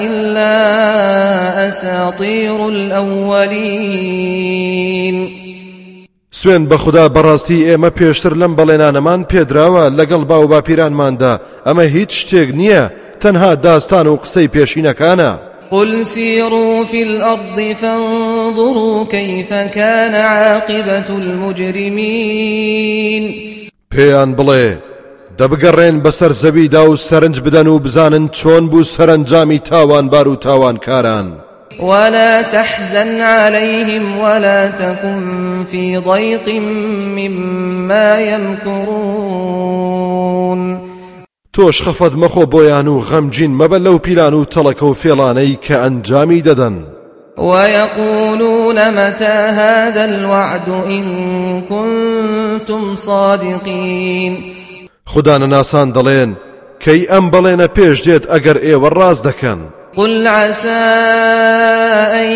إلا 0.00 0.54
أساطير 1.68 2.68
الأولين. 2.68 4.10
سوێن 6.32 6.68
بە 6.68 6.74
خوددا 6.74 7.08
بەڕاستی 7.08 7.64
ئێمە 7.68 7.90
پێشتر 7.98 8.34
لەم 8.34 8.52
بەڵێنانەمان 8.58 9.20
پێدراوە 9.32 9.84
لەگەڵ 9.98 10.22
باو 10.30 10.46
باپیرانماندا 10.46 11.40
ئەمە 11.66 11.84
هیچ 11.96 12.10
شتێک 12.20 12.48
نییە 12.60 12.84
تەنها 13.20 13.54
داستان 13.54 14.06
و 14.06 14.16
قسەی 14.16 14.48
پێشینەکانە. 14.54 15.32
قل 15.70 16.04
سيروا 16.04 16.84
في 16.84 17.02
الأرض 17.02 17.74
فانظروا 17.82 19.04
كيف 19.04 19.52
كان 19.52 20.14
عاقبة 20.14 21.08
المجرمين. 21.22 22.30
پێیان 23.94 24.34
بڵێ 24.36 24.89
دەبگەڕێن 25.40 25.96
بەسەر 26.04 26.32
زەویدا 26.42 26.82
و 26.88 26.96
سەرنج 26.96 27.36
بدەن 27.40 27.66
و 27.66 27.78
بزانن 27.78 28.28
چۆن 28.38 28.64
بوو 28.70 28.82
سەرنجامی 28.82 29.58
تاوانبار 29.58 30.28
و 30.28 30.36
تاوانکاران 30.36 31.26
ولا 31.82 32.42
تحزن 32.42 33.20
عليهم 33.20 34.18
ولا 34.18 34.70
تكن 34.70 35.64
في 35.70 35.98
ضيق 35.98 36.48
مما 37.16 38.20
يمكرون. 38.20 39.60
تۆش 41.52 41.82
خەفەت 41.82 42.14
مەخۆ 42.22 42.44
بۆیان 42.46 42.88
و 42.88 43.00
غەمجین 43.00 43.58
مەبە 43.60 43.78
لەو 43.86 43.98
پیلان 43.98 44.34
و 44.34 44.44
تەڵەکە 44.44 44.82
و 44.82 44.94
فێڵانەی 44.94 45.58
کە 45.66 45.72
ئەنجامی 45.72 46.42
دەدەن. 46.42 46.76
ويقولون 47.38 48.90
متى 48.90 49.24
هذا 49.60 50.04
الوعد 50.04 50.68
إن 50.86 51.04
كنتم 51.62 52.96
صادقين؟ 52.96 54.59
خوددانە 55.12 55.46
ناسان 55.54 55.88
دەڵێن 55.96 56.30
کەی 56.84 57.00
ئەم 57.10 57.24
بەڵێنە 57.32 57.68
پێش 57.76 57.98
دێت 58.06 58.24
ئەگەر 58.32 58.56
ئێوە 58.66 58.88
ڕاز 58.98 59.18
دەکەن. 59.28 59.60
قل 59.96 60.26
عسى 60.26 60.68
أن 62.20 62.30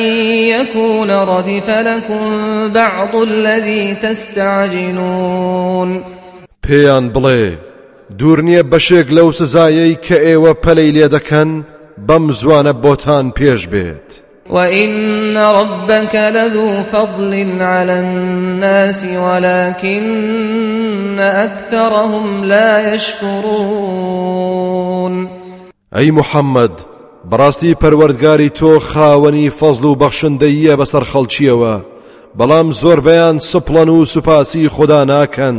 يكون 0.55 1.11
ردف 1.11 1.69
لكم 1.71 2.23
بعض 2.69 3.17
الذي 3.17 3.95
تستعجلون. 4.03 5.91
پێیان 6.67 7.13
بڵێ 7.15 7.45
دوور 8.19 8.41
نییە 8.43 8.63
بەشێک 8.73 9.09
لەو 9.11 9.33
سزایەی 9.33 9.99
کە 10.07 10.17
ئێوە 10.27 10.53
پەلەی 10.65 10.93
لێ 10.97 11.09
دەکەن 11.17 11.65
بەم 12.09 12.33
زوانە 12.33 12.73
بۆتان 12.83 13.33
پێش 13.39 13.69
بێت. 13.69 14.24
وإن 14.51 15.37
ربك 15.37 16.15
لذو 16.15 16.83
فضل 16.93 17.47
على 17.61 17.93
الناس 17.93 19.07
ولكن 19.17 20.01
أكثرهم 21.21 22.45
لا 22.45 22.95
يشكرون. 22.95 24.35
ئەی 25.95 26.11
محەممەد 26.11 26.75
بەڕاستی 27.31 27.77
پەروەردگاری 27.83 28.51
تۆ 28.59 28.79
خاوەنی 28.81 29.51
فەزل 29.61 29.85
و 29.85 29.97
بەخشندەیە 30.03 30.75
بەسەر 30.81 31.05
خەڵکیەوە 31.13 31.75
بەڵام 32.39 32.69
زۆربیان 32.81 33.37
سپڵەن 33.41 33.89
و 33.89 34.05
سوپاسی 34.05 34.69
خوددا 34.69 35.05
ناکەن 35.05 35.59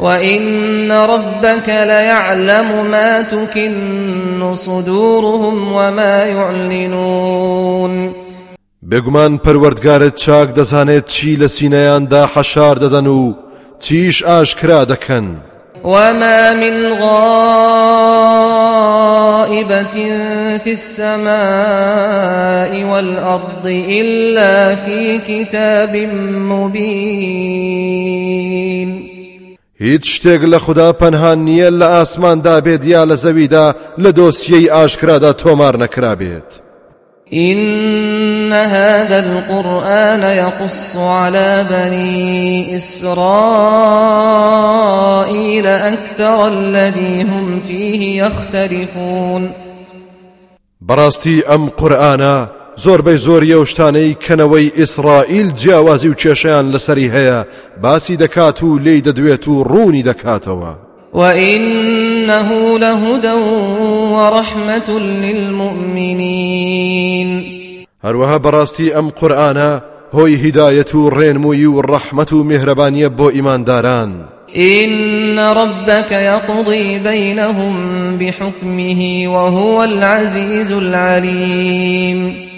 وإن 0.00 0.92
ربك 0.92 1.68
ليعلم 1.68 2.90
ما 2.90 3.22
تكن 3.22 4.54
صدورهم 4.54 5.72
وما 5.72 6.24
يعلنون. 6.24 8.19
بێگومان 8.88 9.32
پەروەردگارت 9.44 10.14
چاک 10.24 10.48
دەزانێت 10.58 11.06
چی 11.12 11.32
لە 11.40 11.48
سینەیاندا 11.56 12.22
حەشار 12.34 12.76
دەدەن 12.84 13.06
و 13.06 13.34
چیش 13.84 14.16
ئاشکرا 14.24 14.84
دەکەن 14.92 15.26
وما 15.84 16.54
من 16.54 16.76
غائبة 17.02 17.44
في 20.64 20.70
السماء 20.70 21.22
والأرض 22.90 23.66
إلا 23.66 24.76
في 24.76 25.18
كتاب 25.28 25.96
مبين 26.50 27.70
هیچ 29.74 30.04
شتێک 30.14 30.42
لە 30.42 30.56
خوددا 30.56 30.92
پەنهان 30.92 31.38
نییە 31.48 31.70
لە 31.80 31.86
ئاسماندا 31.94 32.60
بێت 32.60 32.84
یا 32.84 33.04
لە 33.04 33.16
زەویدا 33.24 33.74
لە 33.98 34.12
دۆسیەی 34.12 34.70
ئاشکرادا 34.70 35.32
تۆمار 35.32 35.76
نەکرابێت. 35.76 36.69
إن 37.34 38.52
هذا 38.52 39.18
القرآن 39.18 40.22
يقص 40.22 40.96
على 40.96 41.66
بني 41.70 42.76
إسرائيل 42.76 43.26
أكثر 45.66 46.48
الذي 46.48 47.22
هم 47.22 47.60
فيه 47.68 48.24
يختلفون. 48.24 49.52
بەڕاستی 50.88 51.44
ئەم 51.48 51.70
قورآانە 51.76 52.48
زۆربەی 52.76 53.18
زۆریە 53.26 53.56
و 53.60 53.64
شتانەی 53.64 54.16
کەنەوەی 54.24 54.72
ئیسرائیل 54.78 55.48
جیاوازی 55.52 56.08
و 56.08 56.14
کێشیان 56.14 56.72
لەسەری 56.74 57.12
هەیە 57.14 57.46
باسی 57.82 58.16
دەکات 58.16 58.62
و 58.62 58.78
لی 58.78 59.02
دەدوێت 59.02 59.48
وإنه 61.12 62.78
لهدى 62.78 63.32
ورحمة 64.12 64.98
للمؤمنين. 64.98 66.40
هەروەها 68.04 68.38
بەڕاستی 68.38 68.92
ئەم 68.94 69.10
قورآانە 69.10 69.82
هۆی 70.14 70.36
هیدایەت 70.44 70.94
و 70.94 71.10
ڕێنمووی 71.10 71.66
و 71.66 71.82
ڕەحمەت 71.82 72.32
و 72.32 72.44
میهرەبانیە 72.44 73.08
بۆ 73.18 73.26
ئیمانداران 73.34 74.10
إن 74.56 75.38
ربك 75.38 76.12
يقضي 76.12 76.98
بينهم 76.98 77.74
بحكمه 78.16 79.28
وهو 79.28 79.84
العزيز 79.84 80.72
العليم. 80.72 82.49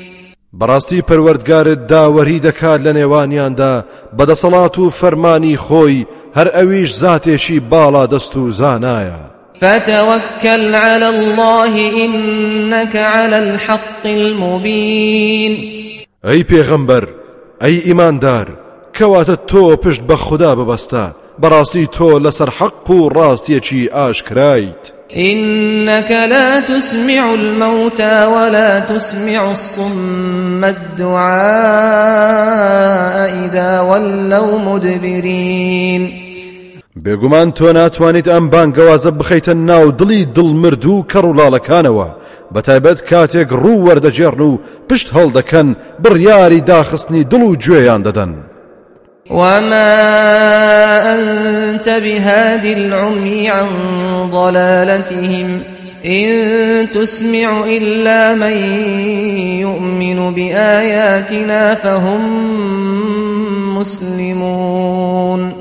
بەڕاستی 0.61 1.03
پەروەردگارت 1.09 1.80
داوەری 1.92 2.40
دەکات 2.46 2.80
لە 2.86 2.92
نێوانیاندا 2.98 3.84
بەدەسەڵات 4.18 4.78
و 4.78 4.90
فەرمانی 4.90 5.57
خۆی 5.57 6.07
هەر 6.36 6.48
ئەویش 6.57 6.90
زاتێکی 7.03 7.62
باڵا 7.70 8.05
دەست 8.12 8.36
و 8.36 8.50
زانایە. 8.50 9.22
فتوكل 9.61 10.74
على 10.74 11.09
الله 11.09 11.74
إنك 12.05 12.96
على 12.96 13.36
الحق 13.36 14.05
المبين 14.05 15.53
ئەی 16.24 16.44
پێغەمبەر 16.50 17.05
ئەی 17.61 17.78
ئیماندار 17.86 18.46
کەواتە 18.96 19.36
تۆ 19.50 19.76
پشت 19.82 20.03
بە 20.09 20.12
خوددا 20.14 20.55
ببەستە 20.55 21.05
بەڕاستی 21.42 21.88
تۆ 21.96 22.20
لەسەر 22.24 22.50
حەق 22.59 22.90
و 22.90 23.09
ڕاستیەکی 23.09 23.90
ئاشکرایت. 23.94 24.92
إنك 25.17 26.11
لا 26.11 26.61
تسمع 26.61 27.35
الموتى 27.35 28.27
ولا 28.27 28.81
تسمع 28.81 29.51
الصم 29.51 30.65
الدعاء 30.65 31.13
إذا 33.45 33.81
ولوا 33.81 34.59
مدبرين. 34.59 36.23
بێگومان 36.97 37.53
تۆ 37.59 37.63
ناتوانیت 37.63 38.29
ئەم 38.29 38.51
بانگەوازە 38.53 39.11
بخەیتە 39.21 39.49
ناو 39.49 39.91
دڵی 39.91 40.27
دڵمرد 40.37 40.85
و 40.87 41.05
کەڕولاڵەکانەوە 41.13 42.09
بەتایبەت 42.55 43.01
کاتێک 43.11 43.49
ڕوو 43.63 43.85
وەردەجێڕن 43.87 44.41
و 44.41 44.59
پشت 44.89 45.09
هەڵدەکەن 45.17 45.69
بڕیاری 46.03 46.65
داخستنی 46.73 47.27
دڵ 47.31 47.43
و 47.49 47.57
گوێیان 47.63 48.03
دەدەن. 48.07 48.51
وما 49.33 49.93
أنت 51.14 51.89
بهاد 51.89 52.64
العمي 52.64 53.51
عن 53.51 53.68
ضلالتهم 54.30 55.61
إن 56.07 56.89
تسمع 56.95 57.61
إلا 57.68 58.35
من 58.35 58.57
يؤمن 59.61 60.35
بآياتنا 60.35 61.74
فهم 61.74 62.22
مسلمون 63.78 65.53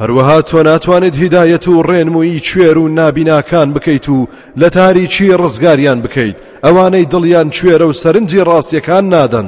هەروەها 0.00 0.42
تۆ 0.42 0.62
ناتوانێت 0.62 1.14
هیدایەت 1.22 1.68
و 1.68 1.82
ڕێنمووی 1.82 2.40
کوێر 2.46 2.76
و 2.76 2.88
نابیناکان 2.88 3.74
بکەیت 3.74 4.08
و 4.08 4.26
لە 4.60 4.70
تاریکی 4.70 5.36
ڕزگاریان 5.42 5.98
بکەیت. 6.04 6.36
ئەوانەی 6.64 7.08
دڵیان 7.12 7.48
کوێرە 7.56 7.86
و 7.88 7.92
سەرنجی 7.92 8.44
ڕاستیەکان 8.48 9.04
نادەن. 9.14 9.46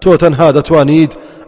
تۆ 0.00 0.16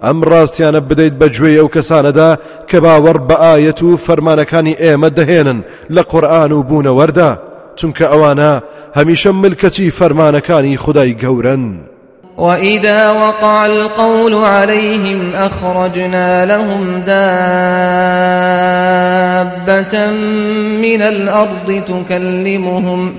ئەم 0.05 0.19
ڕاستیانە 0.31 0.81
بدەیت 0.89 1.15
بەگوێ 1.21 1.53
ئەو 1.61 1.69
کەسانەدا 1.75 2.31
کە 2.69 2.79
باوەڕ 2.85 3.19
بە 3.29 3.37
ئاەت 3.45 3.81
و 3.83 3.97
فەرمانەکانی 4.07 4.79
ئێمە 4.83 5.11
دەهێنن 5.19 5.59
لە 5.95 6.03
قورآن 6.13 6.53
و 6.53 6.65
بوونەوەردا 6.69 7.31
چونکە 7.79 8.05
ئەوانە 8.13 8.53
هەمیشە 8.99 9.31
ملکەچی 9.43 9.95
فەرمانەکانی 9.99 10.81
خدای. 10.85 11.15
وإذا 12.41 13.13
وقع 13.13 13.67
القول 13.67 14.35
عليهم 14.35 15.33
أخرجنا 15.35 16.45
لهم 16.45 17.03
دابة 17.07 17.71
من 20.83 21.03
الأرض 21.03 21.83
تكلمهم 21.89 23.15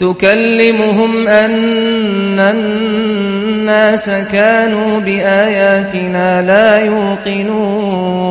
تكلمهم 0.00 1.28
أن 1.28 2.38
الناس 2.38 4.10
كانوا 4.32 5.00
بآياتنا 5.00 6.42
لا 6.42 6.78
يوقنون 6.84 8.30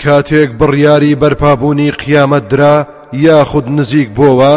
کاتێک 0.00 0.50
بڕیاری 0.60 1.12
بەرپابوونی 1.20 1.90
قیامەت 1.90 2.44
درا 2.48 2.86
یاخود 3.12 3.66
نزیک 3.70 4.08
بۆەوە 4.16 4.54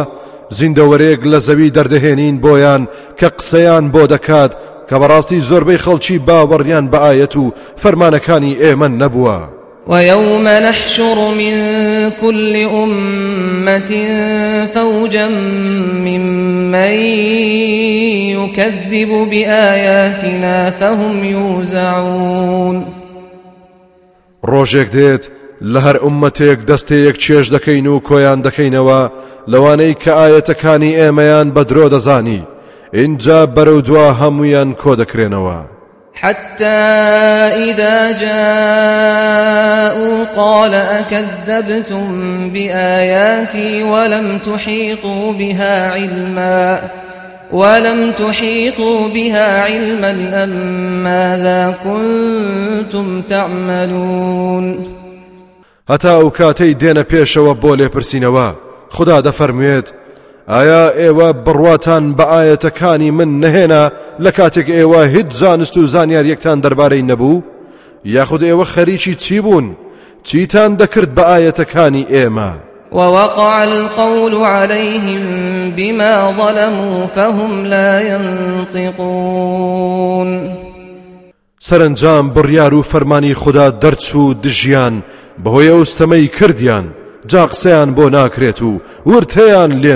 زیندەوەرێک 0.58 1.22
لە 1.32 1.40
زەوی 1.48 1.74
دەردەهێنین 1.76 2.36
بۆیان 2.44 2.82
کە 3.20 3.28
قسەیان 3.38 3.86
بۆ 3.94 4.04
دەکات 4.14 4.52
کە 4.90 4.96
بەڕاستی 5.02 5.46
زۆربەی 5.50 5.82
خەڵکی 5.86 6.24
باوەڕیان 6.28 6.86
بە 6.92 7.00
ئاەت 7.06 7.34
و 7.42 7.54
فەرمانەکانی 7.82 8.58
ئێمە 8.64 8.88
نەبووە. 9.02 9.63
ويوم 9.88 10.44
نحشر 10.44 11.34
من 11.36 11.54
كل 12.22 12.56
أمة 12.56 14.08
فوجا 14.74 15.28
ممن 16.08 16.94
يكذب 18.40 19.28
بآياتنا 19.30 20.70
فهم 20.70 21.26
يوزعون. 21.26 22.86
ڕۆژێک 24.46 24.90
دێت 24.96 25.24
لە 25.62 25.80
هەر 25.86 25.98
ئومەتێک 26.04 26.60
دەستەیەک 26.70 27.18
چێژ 27.24 27.46
دەکەین 27.56 27.88
و 27.88 28.00
کۆیان 28.00 28.40
دەکەینەوە 28.48 29.02
لەوانەی 29.52 29.96
کە 30.04 30.12
ئاەتەکانی 30.20 30.98
ئێمەیان 31.00 31.48
بە 31.56 31.64
درۆ 31.70 31.90
دەزانی. 31.94 32.42
اینجا 32.94 33.46
حتى 36.24 36.66
إذا 37.68 38.12
جاءوا 38.12 39.44
قال 40.36 40.74
أكذبتم 40.74 42.50
بآياتي 42.50 43.84
ولم 43.84 44.38
تحيطوا 44.38 45.34
بها 45.34 45.92
علما 45.92 46.80
ولم 47.52 48.12
تحيطوا 48.12 49.08
بها 49.08 49.62
علما 49.62 50.44
أم 50.44 50.50
ماذا 51.04 51.76
كنتم 51.84 53.22
تعملون؟ 53.22 54.94
هەتا 55.90 56.12
ئەو 56.20 56.30
کاتەی 56.30 56.76
دێنە 56.82 57.04
پێشەوە 57.12 57.54
بۆ 57.62 57.72
لێپرسینەوە 57.80 58.48
خدا 58.90 59.22
دەفەرموێت 59.22 59.88
ئایا 60.48 60.90
ئێوە 61.00 61.34
بڕواتان 61.46 62.16
بە 62.18 62.26
ئایەتەکانی 62.32 63.12
من 63.12 63.30
نەهێنا 63.44 63.84
لە 64.24 64.32
کاتێک 64.38 64.68
ئێوە 64.68 65.02
هیچ 65.16 65.30
زانست 65.32 65.78
و 65.78 65.88
زانیارییەکتان 65.88 66.62
دەربارەی 66.62 67.08
نەبوو؟ 67.12 67.44
یاخود 68.06 68.42
ئێوە 68.44 68.66
خەریکی 68.74 69.16
چی 69.16 69.40
بوون؟ 69.40 69.68
چیتان 70.24 70.72
دەکرد 70.82 71.10
بە 71.18 71.24
ئایەتەکانی 71.30 72.08
ئێمە؟ 72.14 72.52
ووقع 72.92 73.64
القول 73.64 74.34
عليهم 74.44 75.24
بما 75.72 76.34
ظلموا 76.38 77.08
فهم 77.08 77.66
لا 77.66 78.02
ينطقون. 78.74 80.30
سەرنجام 81.60 82.32
بڕیار 82.36 82.74
و 82.74 82.84
فەرمانی 82.84 83.34
خوددا 83.34 83.68
دەرچوو 83.82 84.36
دژیان 84.44 85.04
بەهۆی 85.44 85.72
ئەوستەمەی 85.74 86.28
کردیان. 86.38 86.86
جا 87.34 87.44
قسەیان 87.52 87.90
بۆ 87.98 88.06
ناکرێت 88.18 88.60
و 88.62 88.64
ورتەیان 89.06 89.72
لێ 89.84 89.96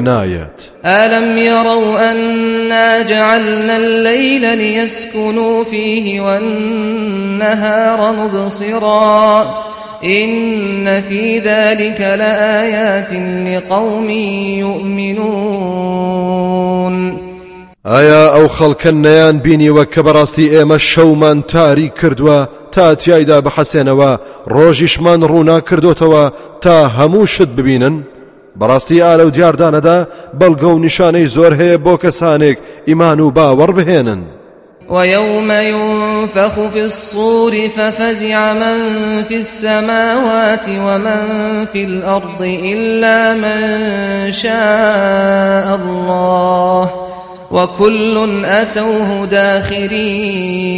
جعلنا 3.09 3.75
الليل 3.77 4.57
ليسكنوا 4.57 5.63
فيه 5.63 6.21
والنهار 6.21 7.99
مبصرا. 8.11 9.55
إن 10.03 11.01
في 11.01 11.39
ذلك 11.39 12.01
لآيات 12.01 13.13
لقوم 13.47 14.09
يؤمنون. 14.59 16.07
ئایا 17.91 18.23
ئەو 18.35 18.47
خەڵکە 18.57 18.91
نەیان 19.05 19.35
بینیوە 19.45 19.85
کە 19.93 20.01
بەڕاستی 20.05 20.51
ئێمە 20.53 20.77
شەومان 20.91 21.39
تاری 21.51 21.89
کردووە 21.99 22.39
تا 22.73 22.95
تایدا 22.95 23.37
بەحەسێنەوە 23.45 24.11
ڕۆژیشمان 24.53 25.19
ڕوونا 25.29 25.59
کردوتەوە 25.67 26.23
تا 26.63 26.75
هەموو 26.97 27.25
شت 27.33 27.49
ببینن؟ 27.57 27.95
بەڕاستی 28.59 29.03
ئارە 29.05 29.23
و 29.25 29.33
دیاردانەدا 29.35 29.97
بەڵگە 30.39 30.69
و 30.73 30.81
نیشانەی 30.85 31.31
زۆر 31.35 31.53
هەیە 31.59 31.77
بۆ 31.85 31.93
کەسانێک 32.03 32.57
ئیمان 32.87 33.19
و 33.19 33.33
باوەڕ 33.37 33.71
بهێنن. 33.77 34.21
ويوم 34.89 35.51
ينفخ 35.51 36.53
في 36.73 36.81
الصور 36.81 37.53
ففزع 37.77 38.53
من 38.53 38.77
في 39.27 39.35
السماوات 39.35 40.67
ومن 40.69 41.23
في 41.73 41.83
الأرض 41.83 42.41
إلا 42.41 43.33
من 43.33 43.61
شاء 44.31 45.67
الله 45.79 47.06
وكل 47.51 48.45
أتوه 48.45 49.25
داخرين 49.25 50.77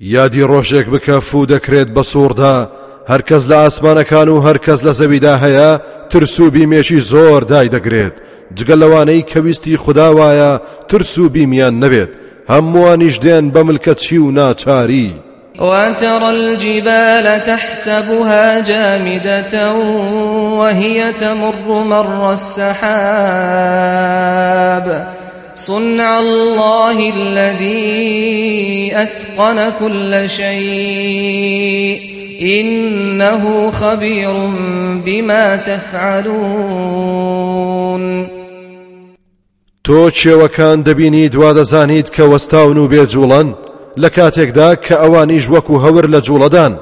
یادی 0.00 0.42
ڕۆژێک 0.42 0.86
بکە 0.94 1.18
فو 1.20 1.46
دەکرێت 1.46 1.88
بە 1.96 2.02
سووردا. 2.02 2.70
هەرکەس 3.08 3.42
لە 3.50 3.56
ئاسمانەکان 3.62 4.28
و 4.28 4.42
هەرکەس 4.46 4.80
لە 4.86 4.92
زەویدا 4.98 5.34
هەیە 5.44 5.70
ترس 6.10 6.40
و 6.40 6.50
بیمێشی 6.50 7.00
زۆر 7.00 7.44
دای 7.44 7.68
دەگرێت. 7.68 8.14
جگە 8.56 8.76
لەوانەی 8.82 9.26
کەویستی 9.30 9.80
خودداوایە 9.82 10.52
ترس 10.88 11.18
و 11.18 11.28
بیمیان 11.28 11.74
نەبێت. 11.82 12.10
هەمووانیش 12.52 13.16
دێن 13.24 13.44
بە 13.54 13.60
ملکەچی 13.68 14.18
و 14.18 14.30
ناچاری. 14.30 15.08
وترى 15.58 16.30
الجبال 16.30 17.44
تحسبها 17.44 18.60
جامدة 18.60 19.72
وهي 20.58 21.12
تمر 21.12 21.82
مر 21.84 22.32
السحاب. 22.32 22.74
صنع 25.54 26.20
الله 26.20 27.12
الذي 27.16 28.92
أتقن 28.94 29.70
كل 29.80 30.30
شيء. 30.30 32.00
إنه 32.42 33.70
خبير 33.70 34.50
بما 35.06 35.56
تفعلون. 35.56 37.24
تۆ 39.84 40.10
کێوەکان 40.10 40.78
دەبینی 40.84 41.28
دوا 41.28 41.52
دەزانیت 41.52 42.08
کە 42.10 42.20
وەستاون 42.20 42.76
و 42.78 42.88
لە 44.02 44.08
کاتێکدا 44.16 44.68
کە 44.84 44.94
ئەوانیش 45.02 45.44
وەکو 45.54 45.74
هەور 45.84 46.06
لە 46.14 46.20
جوڵەدان. 46.26 46.72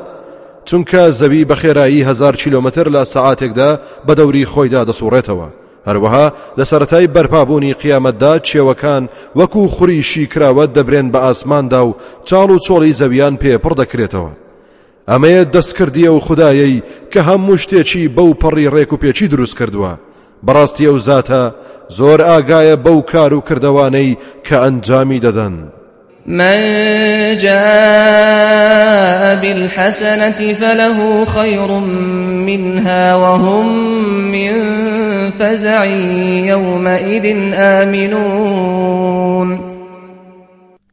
چونکە 0.69 1.03
زەوی 1.21 1.45
بە 1.51 1.55
خێرایی 1.63 2.05
هزار 2.09 2.37
کیلومتر 2.37 2.87
لە 2.95 3.03
سەعاتێکدا 3.13 3.71
بە 4.07 4.13
دەوری 4.19 4.49
خۆیدا 4.53 4.83
دەسوڕێتەوە. 4.89 5.49
هەروەها 5.89 6.27
لە 6.59 6.65
سەتای 6.71 7.07
بەرپابوونی 7.15 7.75
قیامەتدا 7.83 8.35
کێوەکان 8.49 9.03
وەکو 9.39 9.67
خوریشی 9.75 10.27
کراوە 10.33 10.65
دەبرێن 10.77 11.09
بە 11.13 11.19
ئاسماندا 11.25 11.87
و 11.87 11.97
چاڵ 12.29 12.51
و 12.55 12.63
چۆڵی 12.67 12.97
زەویان 13.01 13.35
پێپڕ 13.43 13.73
دەکرێتەوە. 13.81 14.33
ئەمەیە 15.11 15.43
دەستکردی 15.55 16.11
ئەو 16.13 16.21
خدایەی 16.27 16.83
کە 17.13 17.21
هەموو 17.29 17.61
شتێکی 17.63 18.11
بەو 18.17 18.31
پەڕی 18.43 18.71
ڕێک 18.75 18.91
و 18.93 19.01
پێچی 19.03 19.27
دروست 19.33 19.55
کردووە. 19.59 19.93
بەڕاستی 20.47 20.89
ئەو 20.89 20.99
زاتە 21.09 21.43
زۆر 21.99 22.21
ئاگایە 22.29 22.77
بەو 22.85 22.99
کار 23.13 23.33
و 23.35 23.45
کردوانەی 23.49 24.17
کە 24.47 24.57
ئەنجامی 24.63 25.21
دەدەن. 25.27 25.82
من 26.27 26.57
جاء 27.37 29.37
بالحسنة 29.37 30.55
فله 30.55 31.25
خير 31.25 31.69
منها 32.47 33.15
وهم 33.15 33.67
من 34.33 34.53
فزع 35.39 35.85
يومئذ 36.47 37.27
آمنون. 37.55 39.59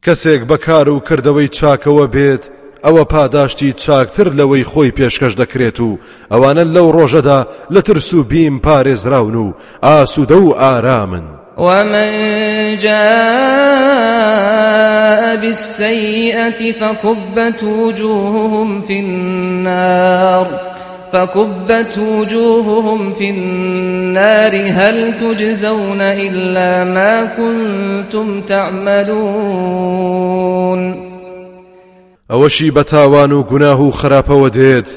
کەسێک 0.06 0.42
بەکار 0.50 0.88
و 0.88 1.02
کردەوەی 1.08 1.48
چاکەوە 1.58 2.06
بێت 2.14 2.44
ئەوە 2.84 3.04
پاداشتی 3.04 3.72
چاکتر 3.72 4.30
لەوەی 4.30 4.64
خۆی 4.64 4.92
پێشکەش 4.98 5.34
دەکرێت 5.36 5.80
و 5.80 5.98
ئەوانە 6.30 6.64
لەو 6.74 6.92
ڕۆژەدا 6.96 7.46
لە 7.74 7.82
ترس 7.82 8.14
و 8.14 8.24
بیم 8.24 8.58
پارێزراون 8.58 9.34
و 9.34 9.52
ئاسوودە 9.82 10.32
و 10.32 10.52
ئارامن 10.52 11.39
ومن 11.56 12.08
جاء 12.78 13.00
بالسيئة 15.36 16.72
فكبت 16.72 17.62
وجوههم 17.62 18.82
في 18.82 19.00
النار 19.00 20.46
فكبت 21.12 21.98
وجوههم 21.98 23.14
في 23.14 23.30
النار 23.30 24.70
هل 24.70 25.18
تجزون 25.18 26.00
إلا 26.00 26.84
ما 26.84 27.24
كنتم 27.24 28.40
تعملون 28.42 30.00
ئەوەشی 32.30 32.70
بەتاوان 32.70 33.32
و 33.32 33.42
گوناه 33.42 33.80
و 33.82 33.90
خراپەوە 33.90 34.50
دێت. 34.56 34.88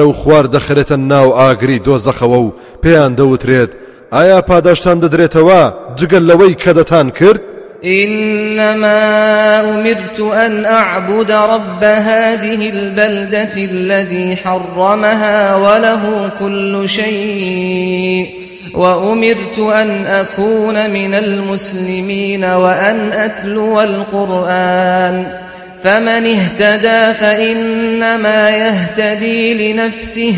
و 0.00 0.12
خوار 0.12 0.46
دەخرێتە 0.46 0.92
ناو 0.92 1.32
ئاگری 1.38 1.80
دۆزەخەوە 1.86 2.52
پێیان 2.82 3.12
دەوترێت. 3.16 3.72
ئایا 4.12 4.40
پاداشتان 4.40 5.00
دەدرێتەوە 5.00 5.62
جگەل 5.98 6.24
لەوەی 6.30 6.54
کە 6.62 6.72
کرد؟ 7.18 7.40
إنما 7.84 9.60
أمرت 9.60 10.20
أن 10.20 10.64
أعبد 10.64 11.30
رب 11.30 11.84
هذه 11.84 12.70
البلدة 12.70 13.52
الذي 13.56 14.36
حرمها 14.36 15.56
وله 15.56 16.30
كل 16.40 16.88
شيء 16.88 18.30
وأمرت 18.74 19.58
أن 19.58 20.06
أكون 20.06 20.90
من 20.90 21.14
المسلمين 21.14 22.44
وأن 22.44 23.12
أتلو 23.12 23.80
القرآن 23.80 25.45
فمن 25.84 26.26
اهتدى 26.26 27.14
فإنما 27.14 28.50
يهتدي 28.50 29.72
لنفسه 29.72 30.34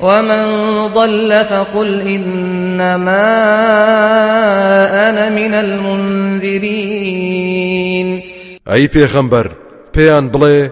ومن 0.00 0.44
ضل 0.86 1.44
فقل 1.50 2.00
إنما 2.00 3.28
أنا 5.08 5.28
من 5.28 5.54
المنذرين. 5.54 7.08
أي 8.68 8.88
پیغمبر 8.88 9.50
پیان 9.92 10.30
بڵێ 10.30 10.70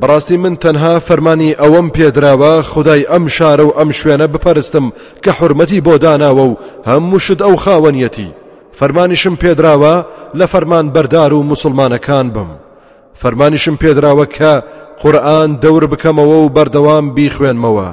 بەڕاستی 0.00 0.32
من 0.32 0.56
تەنها 0.56 0.98
فەرمانی 0.98 1.54
ئەوەم 1.54 1.90
پێدراوە 1.96 2.62
خدای 2.62 3.06
ئەم 3.12 3.28
شارە 3.28 3.60
و 3.60 3.74
ئەم 3.78 3.90
شوێنە 3.92 4.26
بپەرستم 4.34 4.92
کە 5.22 5.28
حرمەتی 5.28 5.80
بۆ 5.80 5.98
داناوە 5.98 6.44
و 6.50 6.56
هەموو 6.86 7.18
شت 7.18 7.40
ئەو 7.42 7.56
خاوەنیەتی. 7.56 8.34
فەرمانیشم 8.78 9.34
پێدراوە 9.42 9.94
لە 10.38 10.46
فەرمان 10.52 10.86
بەردار 10.94 11.32
بم. 12.34 12.63
فەرمانیشم 13.20 13.76
پێدراوە 13.82 14.26
کە 14.36 14.52
قورآن 15.00 15.50
دەور 15.62 15.84
بکەمەوە 15.92 16.38
و 16.42 16.52
بەردەوام 16.56 17.06
بیخوێنمەوە. 17.16 17.88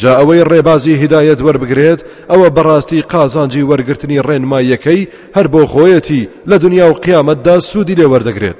جا 0.00 0.12
ئەوەی 0.18 0.46
ڕێبازی 0.50 1.00
هدایەت 1.02 1.40
وەربگرێت 1.46 2.00
ئەوە 2.30 2.48
بەڕاستی 2.56 3.06
قازانجی 3.12 3.66
وەرگرتنی 3.70 4.22
ڕێنمایەکەی 4.26 5.08
هەر 5.36 5.46
بۆ 5.52 5.62
خۆیەتی 5.72 6.28
لە 6.50 6.56
دنیا 6.64 6.86
و 6.90 6.98
قیامەتدا 7.04 7.56
سوودی 7.70 7.98
لێ 7.98 8.06
وەردەگرێت. 8.12 8.58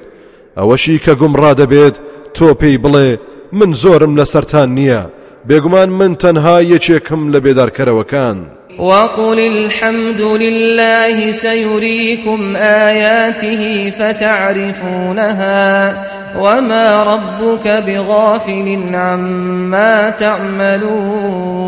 ئەوەشی 0.58 1.02
کە 1.04 1.12
گومڕا 1.20 1.52
دەبێت 1.60 1.96
تۆ 2.36 2.48
پێی 2.60 2.78
بڵێ 2.84 3.08
من 3.58 3.70
زۆرم 3.82 4.12
لەسەرتان 4.18 4.68
نییە. 4.78 5.02
بێگومان 5.48 5.90
من 5.98 6.12
تەنها 6.22 6.56
یەکێکم 6.72 7.22
لە 7.32 7.38
بێدارکەرەوەکان. 7.44 8.38
وقل 8.78 9.38
الحمد 9.38 10.20
لله 10.20 11.32
سيريكم 11.32 12.56
آياته 12.56 13.90
فتعرفونها 13.98 15.64
وما 16.38 17.02
ربك 17.02 17.68
بغافل 17.68 18.80
عما 18.94 20.10
تعملون. 20.10 21.66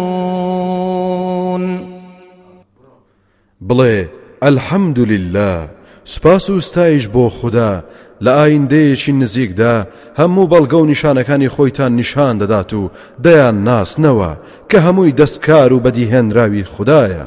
بڵێ 3.68 4.06
الحمد 4.42 4.98
لله 4.98 5.77
سپاس 6.14 6.50
و 6.50 6.60
ستایش 6.60 7.08
بۆ 7.08 7.28
خوددا 7.28 7.84
لە 8.24 8.32
ئایندەیەکی 8.38 9.12
نزیکدا 9.22 9.86
هەموو 10.20 10.50
بەڵگە 10.52 10.78
و 10.80 10.88
نیشانەکانی 10.92 11.52
خۆیتان 11.54 11.92
نیشان 12.00 12.34
دەدات 12.40 12.72
و 12.74 12.90
دەیان 13.24 13.56
ناسنەوە 13.68 14.32
کە 14.70 14.78
هەمووی 14.86 15.16
دەستکار 15.20 15.70
و 15.72 15.82
بەدیهێنراوی 15.84 16.68
خدایە 16.74 17.26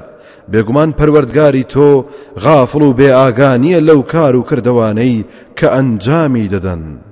بێگومان 0.51 0.89
پەروەردگاری 0.97 1.69
تۆ 1.73 1.89
غافڵ 2.43 2.81
و 2.87 2.93
بێ 2.99 3.09
ئاگانیە 3.19 3.79
لەو 3.87 4.01
کار 4.13 4.35
و 4.35 4.45
کردوانەی 4.49 5.25
کە 5.57 5.67
ئەنجامی 5.75 6.49
دەدەن. 6.53 7.10